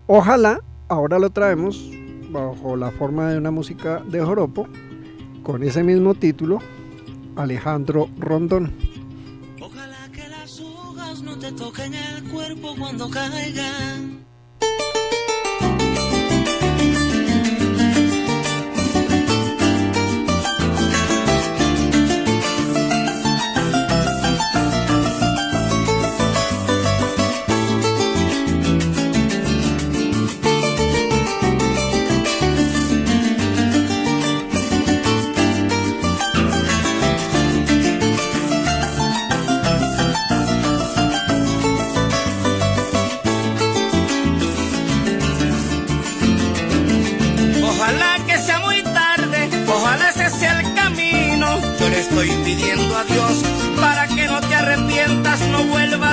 ojalá 0.06 0.60
ahora 0.88 1.18
lo 1.18 1.30
traemos 1.30 1.90
bajo 2.30 2.76
la 2.76 2.90
forma 2.90 3.30
de 3.30 3.38
una 3.38 3.50
música 3.50 4.02
de 4.10 4.20
joropo 4.20 4.66
con 5.42 5.62
ese 5.62 5.82
mismo 5.82 6.14
título, 6.14 6.60
Alejandro 7.36 8.08
Rondón 8.18 8.72
te 11.45 11.53
toquen 11.53 11.92
el 11.92 12.24
cuerpo 12.30 12.74
cuando 12.78 13.11
caigan 13.11 14.24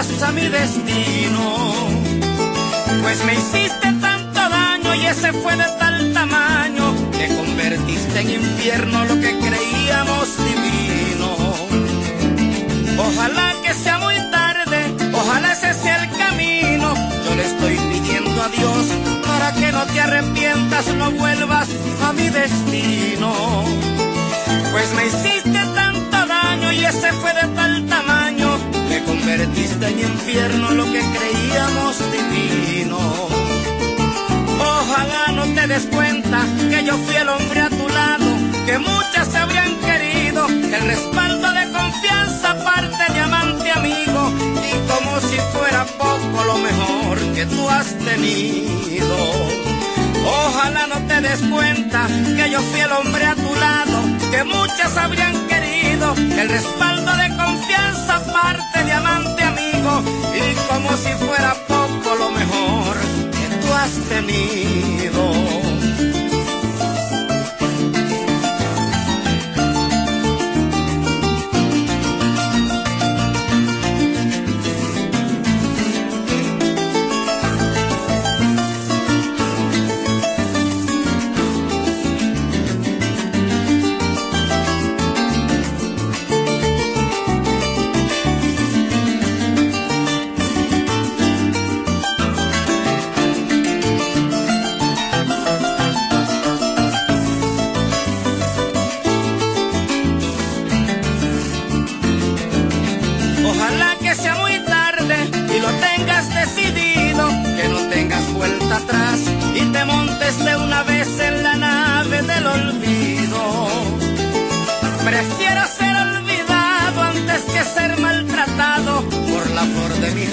a 0.01 0.31
mi 0.31 0.49
destino. 0.49 1.87
Pues 3.03 3.23
me 3.23 3.33
hiciste 3.35 3.93
tanto 4.01 4.39
daño 4.49 4.95
y 4.95 5.05
ese 5.05 5.31
fue 5.31 5.55
de 5.55 5.65
tal 5.77 6.11
tamaño 6.11 6.95
que 7.11 7.27
convertiste 7.27 8.21
en 8.21 8.31
infierno 8.31 9.05
lo 9.05 9.13
que 9.19 9.37
creíamos 9.37 10.27
divino. 10.37 11.35
Ojalá 12.97 13.53
que 13.63 13.73
sea 13.75 13.99
muy 13.99 14.15
tarde, 14.31 14.91
ojalá 15.13 15.51
ese 15.51 15.71
sea 15.71 16.03
el 16.03 16.09
camino. 16.17 16.95
Yo 17.23 17.35
le 17.35 17.45
estoy 17.45 17.75
pidiendo 17.75 18.41
a 18.41 18.49
Dios 18.49 18.85
para 19.27 19.53
que 19.53 19.71
no 19.71 19.85
te 19.85 20.01
arrepientas, 20.01 20.87
no 20.95 21.11
vuelvas 21.11 21.69
a 22.07 22.13
mi 22.13 22.27
destino. 22.27 23.65
Pues 24.71 24.93
me 24.95 25.05
hiciste 25.05 25.59
tanto 25.75 26.25
daño 26.25 26.71
y 26.71 26.85
ese 26.85 27.13
fue 27.13 27.33
de 27.35 27.47
tal 27.55 27.85
tamaño 27.85 28.50
convertiste 29.22 29.88
en 29.88 29.99
infierno 29.99 30.72
lo 30.72 30.84
que 30.86 30.99
creíamos 30.99 31.97
divino. 32.11 32.97
Ojalá 34.59 35.32
no 35.36 35.43
te 35.53 35.67
des 35.67 35.86
cuenta 35.86 36.39
que 36.69 36.84
yo 36.84 36.97
fui 36.97 37.15
el 37.15 37.30
hombre 37.30 37.61
a 37.61 37.69
tu 37.69 37.88
lado, 37.88 38.26
que 38.65 38.80
muchas 38.80 39.36
habrían 39.36 39.76
querido, 39.76 40.47
el 40.47 40.84
respaldo 40.88 41.51
de 41.53 41.72
confianza, 41.72 42.55
parte 42.63 43.13
de 43.13 43.19
amante 43.19 43.72
amigo, 43.72 44.34
y 44.69 44.89
como 44.89 45.19
si 45.19 45.38
fuera 45.53 45.86
poco 45.86 46.43
lo 46.43 46.57
mejor 46.57 47.19
que 47.36 47.45
tú 47.45 47.69
has 47.69 47.93
tenido. 47.99 49.17
Ojalá 50.26 50.88
no 50.88 50.97
te 51.07 51.22
des 51.22 51.41
cuenta 51.41 52.07
que 52.07 52.49
yo 52.49 52.59
fui 52.59 52.80
el 52.80 52.91
hombre 52.91 53.26
a 53.26 53.36
tu 53.36 53.55
lado, 53.55 53.97
que 54.32 54.43
muchas 54.43 54.97
habrían 54.97 55.36
querido, 55.47 56.15
el 56.15 56.49
respaldo 56.49 57.00
parte 58.20 58.84
de 58.84 58.91
amante 58.91 59.43
amigo, 59.43 60.03
y 60.36 60.55
como 60.70 60.95
si 60.97 61.09
fuera 61.26 61.53
poco 61.68 62.16
lo 62.16 62.32
mejor 62.32 62.97
que 63.32 63.55
tú 63.57 63.74
has 63.74 63.93
tenido. 64.09 65.70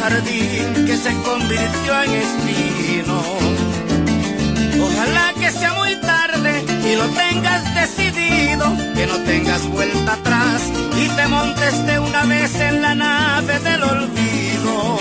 Jardín 0.08 0.86
que 0.86 0.96
se 0.96 1.12
convirtió 1.22 2.02
en 2.04 2.14
espino. 2.14 3.22
Ojalá 4.82 5.34
que 5.38 5.50
sea 5.50 5.74
muy 5.74 5.94
tarde 5.96 6.64
y 6.90 6.96
lo 6.96 7.06
tengas 7.08 7.62
decidido, 7.74 8.64
que 8.94 9.06
no 9.06 9.16
tengas 9.32 9.66
vuelta 9.68 10.14
atrás 10.14 10.62
y 10.96 11.08
te 11.08 11.28
montes 11.28 11.86
de 11.86 11.98
una 11.98 12.24
vez 12.24 12.54
en 12.60 12.80
la 12.80 12.94
nave 12.94 13.58
del 13.60 13.82
olvido. 13.82 14.98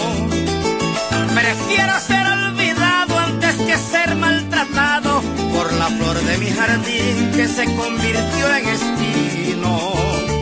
Prefiero 1.34 1.93
ser 1.99 2.28
olvidado 2.28 3.20
antes 3.20 3.55
que 3.55 3.78
ser 3.78 4.16
maltratado 4.16 5.22
por 5.53 5.72
la 5.74 5.88
flor 5.88 6.18
de 6.20 6.38
mi 6.38 6.49
jardín 6.51 7.32
que 7.34 7.47
se 7.47 7.64
convirtió 7.76 8.55
en 8.58 8.68
espino. 8.68 10.37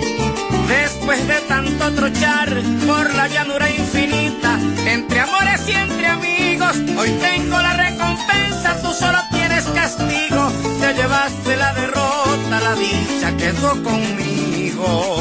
Después 0.68 1.28
de 1.28 1.40
tanto 1.48 1.92
trochar 1.94 2.50
por 2.88 3.14
la 3.14 3.28
llanura 3.28 3.70
infinita, 3.70 4.60
entre 4.88 5.20
amores 5.20 5.62
y 5.68 5.72
entre 5.74 6.08
amigos, 6.08 6.76
hoy 6.98 7.10
tengo 7.22 7.62
la 7.62 7.74
recompensa, 7.74 8.82
tú 8.82 8.92
solo 8.92 9.20
tienes 9.32 9.64
castigo. 9.66 10.52
Te 10.80 10.94
llevaste 10.94 11.56
la 11.58 11.74
derrota, 11.74 12.60
la 12.62 12.76
dicha 12.76 13.38
quedó 13.38 13.84
conmigo. 13.84 15.20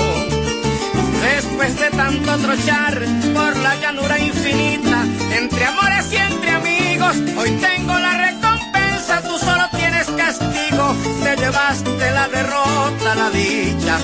Después 1.22 1.78
de 1.78 1.90
tanto 1.90 2.38
trochar 2.38 3.03
por 3.34 3.57
la 3.59 3.76
llanura 3.76 4.18
infinita, 4.18 5.05
entre 5.30 5.64
amores 5.66 6.11
y 6.11 6.16
entre 6.16 6.51
amigos, 6.51 7.16
hoy 7.36 7.51
tengo 7.51 7.99
la 7.99 8.30
recompensa, 8.30 9.20
tú 9.20 9.38
solo 9.38 9.64
tienes 9.76 10.07
castigo. 10.09 10.97
Te 11.22 11.36
llevaste 11.36 12.11
la 12.12 12.28
derrota, 12.28 13.14
la 13.14 13.30
dicha 13.30 13.99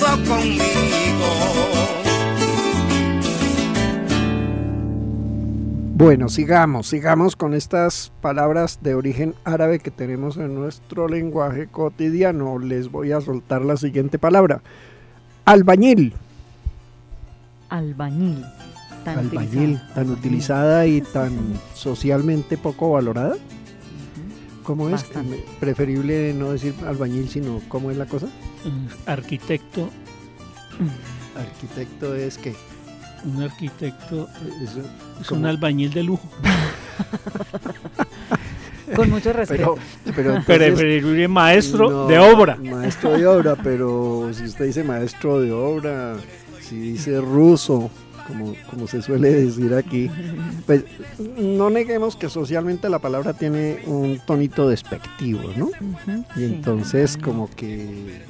conmigo. 0.00 0.64
Bueno, 5.94 6.30
sigamos, 6.30 6.86
sigamos 6.88 7.36
con 7.36 7.52
estas 7.52 8.10
palabras 8.22 8.78
de 8.80 8.94
origen 8.94 9.34
árabe 9.44 9.80
que 9.80 9.90
tenemos 9.90 10.38
en 10.38 10.54
nuestro 10.54 11.08
lenguaje 11.08 11.66
cotidiano. 11.66 12.58
Les 12.58 12.90
voy 12.90 13.12
a 13.12 13.20
soltar 13.20 13.62
la 13.62 13.76
siguiente 13.76 14.18
palabra. 14.18 14.62
Albañil. 15.44 16.14
Albañil. 17.68 18.46
Tan 19.04 19.18
Albañil, 19.18 19.80
tan 19.94 20.10
utilizada 20.10 20.86
y 20.86 21.02
tan 21.02 21.32
socialmente 21.74 22.56
poco 22.56 22.92
valorada. 22.92 23.36
¿Cómo 24.70 24.86
es? 24.86 24.92
Bastante. 24.92 25.44
Preferible 25.58 26.32
no 26.32 26.52
decir 26.52 26.72
albañil, 26.86 27.28
sino 27.28 27.60
¿cómo 27.66 27.90
es 27.90 27.96
la 27.96 28.06
cosa? 28.06 28.26
Mm, 28.26 28.86
Arquitecto, 29.10 29.90
Arquitecto 31.36 32.14
es 32.14 32.38
que 32.38 32.54
un 33.24 33.42
arquitecto 33.42 34.28
es, 34.62 35.30
un 35.32 35.44
albañil 35.44 35.92
de 35.92 36.04
lujo. 36.04 36.28
Con 38.94 39.10
mucho 39.10 39.32
respeto. 39.32 39.76
pero, 40.04 40.14
pero 40.16 40.30
entonces- 40.36 40.56
Preferible 40.56 41.26
maestro 41.26 41.90
No, 41.90 42.06
de 42.06 42.18
obra. 42.20 42.54
Maestro 42.56 43.18
de 43.18 43.26
obra, 43.26 43.56
pero 43.56 44.30
si 44.32 44.44
usted 44.44 44.66
dice 44.66 44.84
maestro 44.84 45.40
de 45.40 45.50
obra, 45.52 46.14
si 46.60 46.78
dice 46.78 47.20
ruso, 47.20 47.90
como, 48.30 48.54
como 48.70 48.86
se 48.86 49.02
suele 49.02 49.30
decir 49.32 49.74
aquí, 49.74 50.10
pues 50.66 50.84
no 51.36 51.68
neguemos 51.70 52.16
que 52.16 52.28
socialmente 52.28 52.88
la 52.88 52.98
palabra 52.98 53.32
tiene 53.34 53.80
un 53.86 54.20
tonito 54.26 54.68
despectivo, 54.68 55.42
¿no? 55.56 55.68
Y 56.36 56.38
sí, 56.38 56.44
entonces 56.44 57.16
como 57.16 57.50
que, 57.50 58.22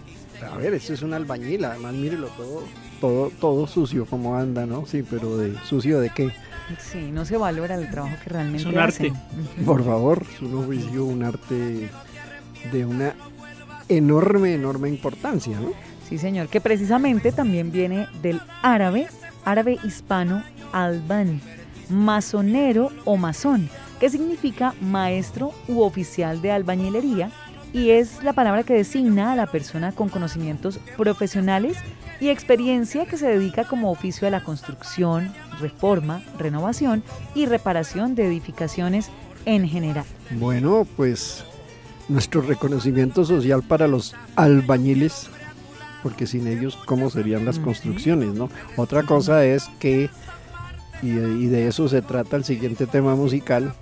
a 0.52 0.56
ver, 0.56 0.74
eso 0.74 0.92
es 0.94 1.02
un 1.02 1.14
albañil, 1.14 1.64
además 1.64 1.94
mírelo 1.94 2.28
todo, 2.28 2.62
todo, 3.00 3.30
todo 3.40 3.66
sucio 3.66 4.06
como 4.06 4.36
anda, 4.36 4.66
¿no? 4.66 4.86
Sí, 4.86 5.04
pero 5.08 5.36
de 5.36 5.54
sucio 5.64 6.00
de 6.00 6.10
qué? 6.10 6.30
Sí, 6.78 7.10
no 7.12 7.24
se 7.24 7.36
valora 7.36 7.74
el 7.74 7.90
trabajo 7.90 8.14
que 8.22 8.30
realmente 8.30 8.62
Es 8.68 8.72
un 8.74 8.78
hacen. 8.78 9.06
arte. 9.14 9.20
Por 9.64 9.84
favor, 9.84 10.22
es 10.34 10.40
un 10.40 10.54
oficio, 10.64 11.04
un 11.04 11.22
arte 11.24 11.88
de 12.72 12.84
una 12.86 13.14
enorme, 13.88 14.54
enorme 14.54 14.88
importancia, 14.88 15.58
¿no? 15.58 15.72
Sí, 16.08 16.18
señor, 16.18 16.48
que 16.48 16.60
precisamente 16.60 17.32
también 17.32 17.70
viene 17.72 18.08
del 18.22 18.40
árabe, 18.62 19.06
árabe 19.44 19.78
hispano 19.84 20.42
alban, 20.72 21.40
masonero 21.88 22.90
o 23.04 23.16
masón, 23.16 23.68
que 23.98 24.10
significa 24.10 24.74
maestro 24.80 25.52
u 25.68 25.80
oficial 25.82 26.40
de 26.40 26.52
albañilería 26.52 27.30
y 27.72 27.90
es 27.90 28.22
la 28.22 28.32
palabra 28.32 28.62
que 28.62 28.74
designa 28.74 29.32
a 29.32 29.36
la 29.36 29.46
persona 29.46 29.92
con 29.92 30.08
conocimientos 30.08 30.78
profesionales 30.96 31.76
y 32.20 32.28
experiencia 32.28 33.06
que 33.06 33.16
se 33.16 33.28
dedica 33.28 33.64
como 33.64 33.90
oficio 33.90 34.28
a 34.28 34.30
la 34.30 34.42
construcción, 34.42 35.32
reforma, 35.60 36.22
renovación 36.38 37.02
y 37.34 37.46
reparación 37.46 38.14
de 38.14 38.26
edificaciones 38.26 39.10
en 39.46 39.68
general. 39.68 40.04
Bueno, 40.32 40.86
pues 40.96 41.44
nuestro 42.08 42.42
reconocimiento 42.42 43.24
social 43.24 43.62
para 43.62 43.86
los 43.86 44.14
albañiles, 44.36 45.30
porque 46.02 46.26
sin 46.26 46.46
ellos, 46.46 46.78
¿cómo 46.86 47.10
serían 47.10 47.44
las 47.44 47.58
construcciones? 47.58 48.34
¿no? 48.34 48.48
Otra 48.76 49.02
cosa 49.04 49.44
es 49.44 49.68
que, 49.78 50.10
y 51.02 51.10
de, 51.10 51.38
y 51.38 51.46
de 51.46 51.68
eso 51.68 51.88
se 51.88 52.02
trata 52.02 52.36
el 52.36 52.44
siguiente 52.44 52.86
tema 52.86 53.14
musical, 53.14 53.74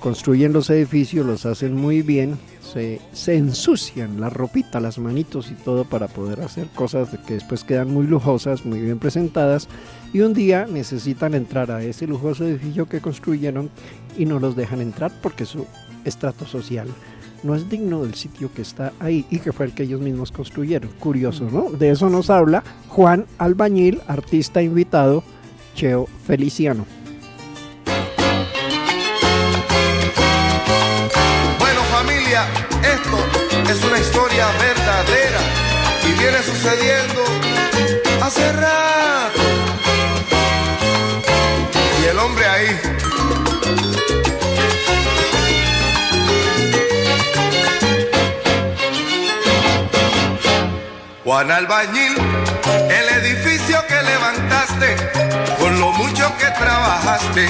construyen 0.00 0.52
los 0.52 0.70
edificios, 0.70 1.26
los 1.26 1.46
hacen 1.46 1.74
muy 1.74 2.02
bien, 2.02 2.38
se, 2.60 3.00
se 3.12 3.36
ensucian 3.36 4.20
la 4.20 4.30
ropita, 4.30 4.80
las 4.80 4.98
manitos 4.98 5.50
y 5.50 5.54
todo 5.54 5.84
para 5.84 6.08
poder 6.08 6.40
hacer 6.40 6.68
cosas 6.68 7.10
que 7.26 7.34
después 7.34 7.64
quedan 7.64 7.92
muy 7.92 8.06
lujosas, 8.06 8.64
muy 8.64 8.80
bien 8.80 8.98
presentadas, 8.98 9.68
y 10.12 10.20
un 10.20 10.34
día 10.34 10.66
necesitan 10.66 11.34
entrar 11.34 11.70
a 11.70 11.82
ese 11.82 12.06
lujoso 12.06 12.46
edificio 12.46 12.88
que 12.88 13.00
construyeron 13.00 13.70
y 14.16 14.24
no 14.24 14.38
los 14.38 14.56
dejan 14.56 14.80
entrar 14.80 15.12
porque 15.22 15.44
su 15.44 15.66
estrato 16.04 16.46
social 16.46 16.88
no 17.42 17.54
es 17.54 17.68
digno 17.68 18.02
del 18.02 18.14
sitio 18.14 18.50
que 18.52 18.62
está 18.62 18.92
ahí 19.00 19.24
y 19.30 19.38
que 19.38 19.52
fue 19.52 19.66
el 19.66 19.72
que 19.72 19.84
ellos 19.84 20.00
mismos 20.00 20.32
construyeron. 20.32 20.90
Curioso, 20.98 21.48
¿no? 21.50 21.70
De 21.70 21.90
eso 21.90 22.08
nos 22.08 22.30
habla 22.30 22.62
Juan 22.88 23.26
Albañil, 23.38 24.00
artista 24.06 24.62
invitado, 24.62 25.22
Cheo 25.74 26.08
Feliciano. 26.26 26.86
Bueno 31.58 31.80
familia, 31.92 32.46
esto 32.82 33.72
es 33.72 33.84
una 33.84 33.98
historia 33.98 34.46
verdadera 34.58 35.40
y 36.08 36.18
viene 36.18 36.38
sucediendo 36.42 37.22
hace 38.22 38.52
rato. 38.52 39.40
Y 42.02 42.06
el 42.06 42.18
hombre 42.18 42.46
ahí. 42.46 43.09
Juan 51.30 51.48
Albañil, 51.48 52.16
el 52.90 53.08
edificio 53.22 53.78
que 53.86 54.02
levantaste, 54.02 54.96
con 55.60 55.78
lo 55.78 55.92
mucho 55.92 56.36
que 56.38 56.46
trabajaste, 56.46 57.48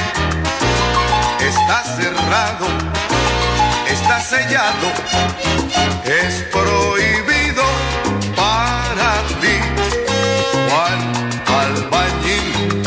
está 1.41 1.83
cerrado 1.97 2.67
está 3.89 4.21
sellado, 4.21 4.87
es 6.05 6.43
prohibido 6.53 7.63
para 8.37 9.23
ti, 9.41 9.57
Juan 10.69 11.01
Albañil. 11.63 12.83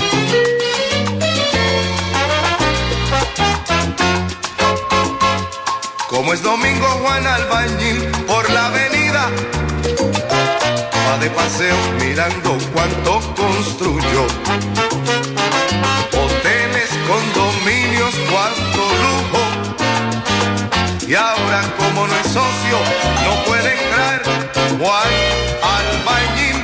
Como 6.07 6.33
es 6.33 6.43
domingo 6.43 6.85
Juan 7.01 7.25
Albañil 7.25 7.97
por 8.27 8.47
la 8.51 8.67
avenida, 8.67 9.31
de 11.19 11.29
paseo 11.29 11.75
mirando 11.99 12.57
cuánto 12.73 13.19
construyó. 13.35 14.25
Hoteles, 16.11 16.89
condominios, 17.07 18.15
cuánto 18.31 18.81
lujo. 19.03 19.39
Y 21.07 21.13
ahora 21.13 21.61
como 21.77 22.07
no 22.07 22.15
es 22.15 22.27
socio, 22.27 22.77
no 23.25 23.43
puede 23.45 23.73
entrar 23.73 24.23
Juan 24.79 25.13
Albañil. 25.77 26.57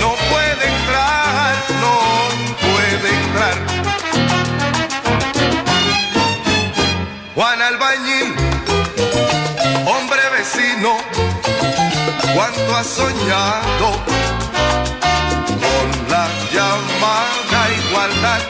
No 0.00 0.14
puede 0.30 0.64
entrar, 0.74 1.54
no 1.80 1.94
puede 2.66 3.08
entrar. 3.20 3.56
Juan 7.34 7.62
Albañil, 7.62 8.34
hombre 9.86 10.22
vecino, 10.36 10.96
cuánto 12.34 12.76
ha 12.76 12.84
soñado 12.84 13.88
con 15.62 15.86
la 16.10 16.26
llamada 16.52 17.60
igualdad. 17.80 18.42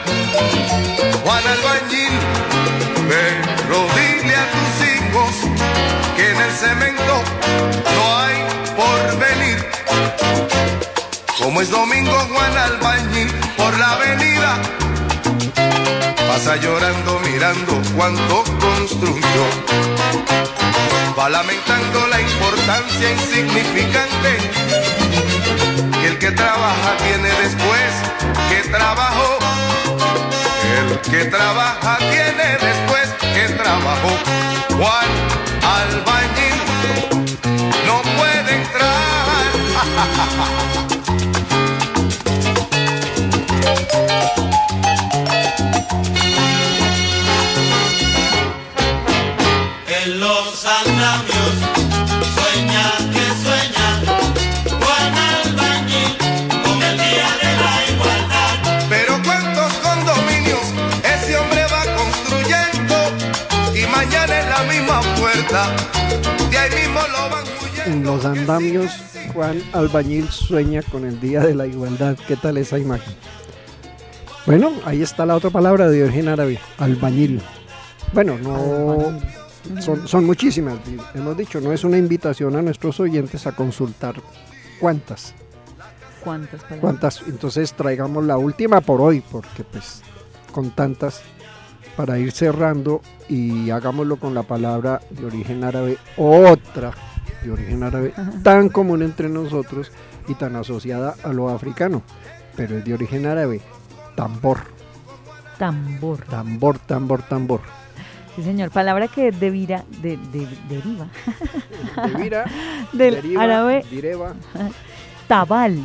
Juan 1.23 1.43
Albañil, 1.47 2.15
pero 3.07 3.77
dile 3.95 4.35
a 4.35 4.45
tus 4.53 4.73
hijos 4.91 5.31
que 6.15 6.23
en 6.31 6.37
el 6.41 6.51
cemento 6.51 7.15
no 7.95 8.03
hay 8.17 8.35
porvenir. 8.75 9.59
Como 11.37 11.61
es 11.61 11.69
domingo 11.69 12.17
Juan 12.33 12.57
Albañil 12.57 13.29
por 13.57 13.77
la 13.77 13.91
avenida, 13.93 14.57
pasa 16.27 16.55
llorando 16.57 17.19
mirando 17.19 17.81
cuánto 17.95 18.43
construyó. 18.59 19.45
Va 21.17 21.29
lamentando 21.29 22.07
la 22.07 22.21
importancia 22.21 23.11
insignificante 23.11 24.39
el 26.05 26.19
que 26.19 26.31
trabaja 26.31 26.97
tiene 26.97 27.29
después 27.29 27.91
que 28.49 28.69
trabajó. 28.69 29.39
El 30.77 30.99
que 30.99 31.25
trabaja 31.25 31.97
tiene 31.97 32.57
después 32.59 33.09
que 33.33 33.53
trabajó. 33.53 34.11
Juan 34.77 35.09
Albañil 35.63 36.42
En 68.03 68.09
los 68.09 68.25
andamios, 68.25 68.91
Juan 69.33 69.63
Albañil 69.71 70.27
sueña 70.27 70.81
con 70.81 71.05
el 71.05 71.21
Día 71.21 71.39
de 71.39 71.55
la 71.55 71.67
Igualdad. 71.67 72.17
¿Qué 72.27 72.35
tal 72.35 72.57
esa 72.57 72.77
imagen? 72.77 73.13
Bueno, 74.45 74.73
ahí 74.83 75.01
está 75.01 75.25
la 75.25 75.37
otra 75.37 75.51
palabra 75.51 75.87
de 75.87 76.03
origen 76.03 76.27
árabe, 76.27 76.59
albañil. 76.79 77.41
Bueno, 78.11 78.37
no 78.39 79.17
son, 79.81 80.05
son 80.05 80.25
muchísimas. 80.25 80.79
Hemos 81.15 81.37
dicho, 81.37 81.61
no 81.61 81.71
es 81.71 81.85
una 81.85 81.97
invitación 81.97 82.57
a 82.57 82.61
nuestros 82.61 82.99
oyentes 82.99 83.47
a 83.47 83.53
consultar 83.53 84.15
cuántas, 84.81 85.33
¿Cuántas 86.25 86.59
palabras? 86.59 86.81
cuántas. 86.81 87.23
Entonces 87.25 87.71
traigamos 87.71 88.25
la 88.25 88.35
última 88.35 88.81
por 88.81 88.99
hoy, 88.99 89.21
porque 89.31 89.63
pues 89.63 90.01
con 90.51 90.71
tantas 90.71 91.21
para 91.95 92.19
ir 92.19 92.33
cerrando 92.33 92.99
y 93.29 93.69
hagámoslo 93.69 94.17
con 94.17 94.33
la 94.33 94.43
palabra 94.43 94.99
de 95.09 95.25
origen 95.25 95.63
árabe, 95.63 95.97
otra 96.17 96.91
de 97.43 97.51
origen 97.51 97.83
árabe 97.83 98.13
tan 98.43 98.69
común 98.69 99.01
entre 99.03 99.29
nosotros 99.29 99.91
y 100.27 100.33
tan 100.35 100.55
asociada 100.55 101.15
a 101.23 101.33
lo 101.33 101.49
africano, 101.49 102.01
pero 102.55 102.77
es 102.77 102.85
de 102.85 102.93
origen 102.93 103.25
árabe, 103.25 103.61
tambor, 104.15 104.59
Tambor. 105.57 106.23
tambor, 106.25 106.79
tambor, 106.79 107.21
tambor. 107.23 107.61
Sí, 108.35 108.41
señor. 108.43 108.71
Palabra 108.71 109.07
que 109.07 109.31
devira, 109.31 109.83
de, 110.01 110.17
de- 110.31 110.47
deriva 110.67 111.07
Devira, 112.07 112.45
del 112.93 113.15
deriva, 113.15 113.43
árabe 113.43 113.85
direva, 113.89 114.33
tabal. 115.27 115.77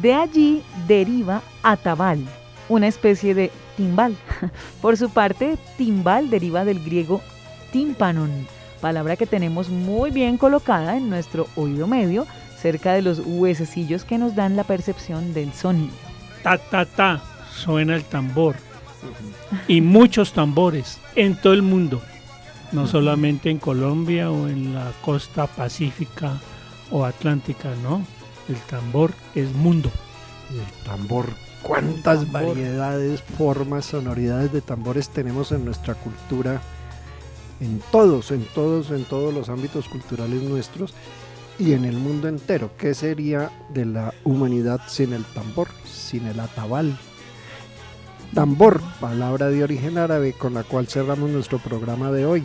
De 0.00 0.14
allí 0.14 0.62
deriva 0.86 1.42
a 1.64 1.76
tabal, 1.76 2.24
una 2.68 2.86
especie 2.86 3.34
de 3.34 3.50
timbal. 3.76 4.16
Por 4.80 4.96
su 4.96 5.10
parte, 5.10 5.58
timbal 5.76 6.30
deriva 6.30 6.64
del 6.64 6.82
griego 6.84 7.20
tímpanon, 7.72 8.46
palabra 8.80 9.16
que 9.16 9.26
tenemos 9.26 9.68
muy 9.68 10.10
bien 10.10 10.36
colocada 10.36 10.96
en 10.96 11.10
nuestro 11.10 11.46
oído 11.56 11.86
medio, 11.86 12.26
cerca 12.60 12.92
de 12.92 13.02
los 13.02 13.20
huesecillos 13.24 14.04
que 14.04 14.18
nos 14.18 14.34
dan 14.34 14.56
la 14.56 14.64
percepción 14.64 15.32
del 15.34 15.52
sonido. 15.52 15.92
Ta, 16.42 16.58
ta, 16.58 16.84
ta, 16.84 17.22
suena 17.52 17.94
el 17.94 18.04
tambor. 18.04 18.56
Y 19.68 19.80
muchos 19.80 20.32
tambores 20.32 20.98
en 21.14 21.34
todo 21.36 21.52
el 21.54 21.62
mundo, 21.62 22.02
no 22.72 22.86
solamente 22.86 23.50
en 23.50 23.58
Colombia 23.58 24.30
o 24.30 24.48
en 24.48 24.74
la 24.74 24.92
costa 25.02 25.46
pacífica 25.46 26.38
o 26.90 27.04
atlántica, 27.04 27.70
no. 27.82 28.04
El 28.48 28.56
tambor 28.56 29.12
es 29.34 29.52
mundo. 29.52 29.90
el 30.50 30.84
tambor 30.84 31.26
cuántas 31.62 32.20
Tambor. 32.24 32.54
variedades, 32.54 33.22
formas, 33.22 33.84
sonoridades 33.86 34.52
de 34.52 34.60
tambores 34.60 35.08
tenemos 35.10 35.52
en 35.52 35.64
nuestra 35.64 35.94
cultura, 35.94 36.60
en 37.60 37.80
todos, 37.92 38.30
en 38.30 38.44
todos, 38.54 38.90
en 38.90 39.04
todos 39.04 39.32
los 39.32 39.48
ámbitos 39.48 39.88
culturales 39.88 40.42
nuestros 40.42 40.94
y 41.58 41.74
en 41.74 41.84
el 41.84 41.96
mundo 41.96 42.26
entero. 42.28 42.70
¿Qué 42.78 42.94
sería 42.94 43.50
de 43.68 43.84
la 43.84 44.14
humanidad 44.24 44.80
sin 44.88 45.12
el 45.12 45.24
tambor, 45.24 45.68
sin 45.84 46.26
el 46.26 46.40
atabal? 46.40 46.98
Tambor, 48.34 48.80
palabra 49.00 49.48
de 49.48 49.62
origen 49.62 49.98
árabe 49.98 50.32
con 50.32 50.54
la 50.54 50.62
cual 50.62 50.86
cerramos 50.86 51.30
nuestro 51.30 51.58
programa 51.58 52.10
de 52.10 52.24
hoy. 52.24 52.44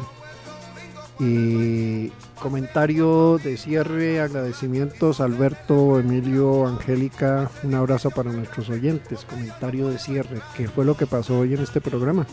Y 1.18 2.10
comentario 2.42 3.38
de 3.42 3.56
cierre, 3.56 4.20
agradecimientos 4.20 5.22
Alberto, 5.22 5.98
Emilio, 5.98 6.68
Angélica, 6.68 7.50
un 7.64 7.74
abrazo 7.76 8.10
para 8.10 8.34
nuestros 8.34 8.70
oyentes. 8.70 9.24
Comentario 9.24 9.88
de 9.88 9.98
cierre, 9.98 10.42
¿qué 10.58 10.68
fue 10.68 10.84
lo 10.84 10.98
que 10.98 11.06
pasó 11.06 11.40
hoy 11.40 11.54
en 11.54 11.62
este 11.62 11.80
programa? 11.80 12.26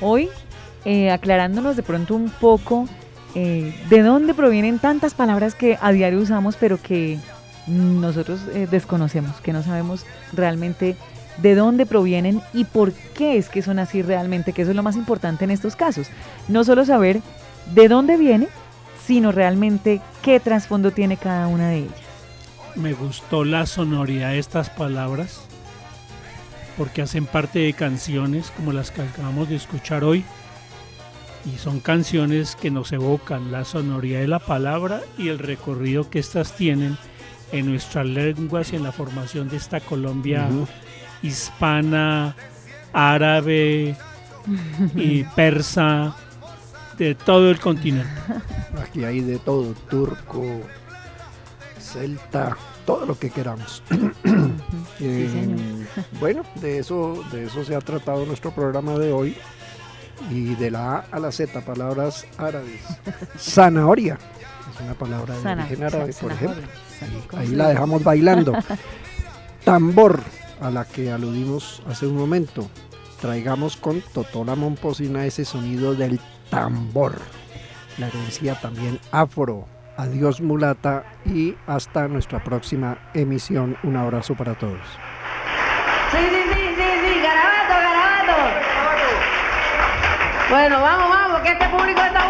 Hoy, 0.00 0.28
eh, 0.88 1.10
aclarándonos 1.10 1.74
de 1.74 1.82
pronto 1.82 2.14
un 2.14 2.30
poco 2.30 2.88
eh, 3.34 3.74
de 3.90 4.02
dónde 4.02 4.34
provienen 4.34 4.78
tantas 4.78 5.14
palabras 5.14 5.56
que 5.56 5.76
a 5.82 5.90
diario 5.90 6.20
usamos, 6.20 6.54
pero 6.54 6.80
que 6.80 7.18
nosotros 7.66 8.38
eh, 8.54 8.68
desconocemos, 8.70 9.40
que 9.40 9.52
no 9.52 9.64
sabemos 9.64 10.06
realmente 10.32 10.94
de 11.38 11.54
dónde 11.56 11.86
provienen 11.86 12.40
y 12.54 12.66
por 12.66 12.92
qué 12.92 13.36
es 13.36 13.48
que 13.48 13.62
son 13.62 13.80
así 13.80 14.00
realmente, 14.00 14.52
que 14.52 14.62
eso 14.62 14.70
es 14.70 14.76
lo 14.76 14.84
más 14.84 14.94
importante 14.94 15.42
en 15.42 15.50
estos 15.50 15.74
casos. 15.74 16.06
No 16.46 16.62
solo 16.62 16.84
saber 16.84 17.20
de 17.74 17.88
dónde 17.88 18.16
viene, 18.16 18.46
sino 19.04 19.32
realmente 19.32 20.00
qué 20.22 20.38
trasfondo 20.38 20.92
tiene 20.92 21.16
cada 21.16 21.48
una 21.48 21.70
de 21.70 21.78
ellas. 21.78 22.00
Me 22.76 22.92
gustó 22.92 23.44
la 23.44 23.66
sonoridad 23.66 24.30
de 24.30 24.38
estas 24.38 24.70
palabras 24.70 25.40
porque 26.78 27.02
hacen 27.02 27.26
parte 27.26 27.58
de 27.58 27.72
canciones 27.72 28.52
como 28.52 28.72
las 28.72 28.92
que 28.92 29.02
acabamos 29.02 29.48
de 29.48 29.56
escuchar 29.56 30.04
hoy 30.04 30.24
y 31.46 31.58
son 31.58 31.80
canciones 31.80 32.56
que 32.56 32.70
nos 32.70 32.92
evocan 32.92 33.52
la 33.52 33.64
sonoridad 33.64 34.20
de 34.20 34.28
la 34.28 34.38
palabra 34.38 35.00
y 35.16 35.28
el 35.28 35.38
recorrido 35.38 36.10
que 36.10 36.18
estas 36.18 36.56
tienen 36.56 36.98
en 37.52 37.66
nuestras 37.66 38.06
lenguas 38.06 38.72
y 38.72 38.76
en 38.76 38.82
la 38.82 38.92
formación 38.92 39.48
de 39.48 39.56
esta 39.56 39.80
Colombia 39.80 40.48
hispana, 41.22 42.34
árabe 42.92 43.96
y 44.94 45.22
persa 45.22 46.16
de 46.98 47.14
todo 47.14 47.50
el 47.50 47.60
continente. 47.60 48.10
Aquí 48.80 49.04
hay 49.04 49.20
de 49.20 49.38
todo, 49.38 49.74
turco, 49.88 50.44
celta, 51.78 52.56
todo 52.84 53.06
lo 53.06 53.18
que 53.18 53.30
queramos. 53.30 53.82
Eh, 54.98 55.28
bueno, 56.18 56.42
de 56.54 56.78
eso, 56.78 57.22
de 57.30 57.44
eso 57.44 57.62
se 57.66 57.74
ha 57.74 57.80
tratado 57.80 58.24
nuestro 58.24 58.50
programa 58.50 58.98
de 58.98 59.12
hoy. 59.12 59.36
Y 60.30 60.54
de 60.54 60.70
la 60.70 60.96
A 60.96 61.04
a 61.12 61.18
la 61.18 61.30
Z, 61.32 61.60
palabras 61.60 62.26
árabes. 62.38 62.80
Zanahoria, 63.38 64.18
es 64.74 64.80
una 64.80 64.94
palabra 64.94 65.34
de 65.34 65.42
Sana- 65.42 65.64
origen 65.64 65.84
árabe, 65.84 66.12
por 66.20 66.32
ejemplo. 66.32 66.62
Sa- 66.98 67.06
¿cómo 67.28 67.42
Ahí 67.42 67.48
la 67.48 67.68
dejamos 67.68 68.02
bailando. 68.02 68.52
Tambor, 69.64 70.20
a 70.60 70.70
la 70.70 70.84
que 70.84 71.10
aludimos 71.12 71.82
hace 71.88 72.06
un 72.06 72.16
momento. 72.16 72.68
Traigamos 73.20 73.76
con 73.76 74.00
Totola 74.12 74.54
Momposina 74.54 75.24
ese 75.24 75.44
sonido 75.44 75.94
del 75.94 76.20
tambor. 76.50 77.18
La 77.98 78.08
herencia 78.08 78.54
también 78.60 79.00
afro. 79.10 79.66
Adiós 79.96 80.40
mulata 80.42 81.04
y 81.24 81.54
hasta 81.66 82.06
nuestra 82.08 82.44
próxima 82.44 82.98
emisión. 83.14 83.76
Un 83.82 83.96
abrazo 83.96 84.34
para 84.34 84.54
todos. 84.54 84.80
Bueno, 90.48 90.80
vamos, 90.80 91.08
vamos, 91.08 91.40
que 91.40 91.48
este 91.48 91.68
público 91.68 92.00
está 92.00 92.25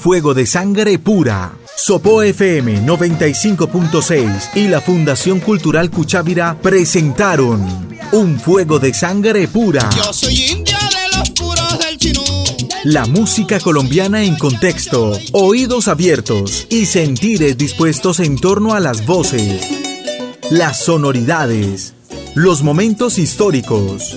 fuego 0.00 0.32
de 0.32 0.46
sangre 0.46 0.98
pura. 0.98 1.52
Sopo 1.76 2.22
FM 2.22 2.86
95.6 2.86 4.56
y 4.56 4.68
la 4.68 4.80
Fundación 4.80 5.40
Cultural 5.40 5.90
Cuchávira 5.90 6.56
presentaron 6.60 7.60
Un 8.12 8.40
fuego 8.40 8.78
de 8.78 8.94
sangre 8.94 9.46
pura. 9.46 9.90
Yo 9.94 10.10
soy 10.12 10.34
india 10.52 10.78
de 10.78 11.18
los 11.18 11.30
puros 11.32 11.78
del 11.78 11.98
chinú. 11.98 12.22
La 12.84 13.04
música 13.04 13.60
colombiana 13.60 14.22
en 14.22 14.36
contexto, 14.36 15.12
oídos 15.32 15.86
abiertos 15.86 16.66
y 16.70 16.86
sentires 16.86 17.58
dispuestos 17.58 18.20
en 18.20 18.38
torno 18.38 18.72
a 18.72 18.80
las 18.80 19.04
voces, 19.04 19.68
las 20.50 20.82
sonoridades, 20.82 21.92
los 22.34 22.62
momentos 22.62 23.18
históricos, 23.18 24.16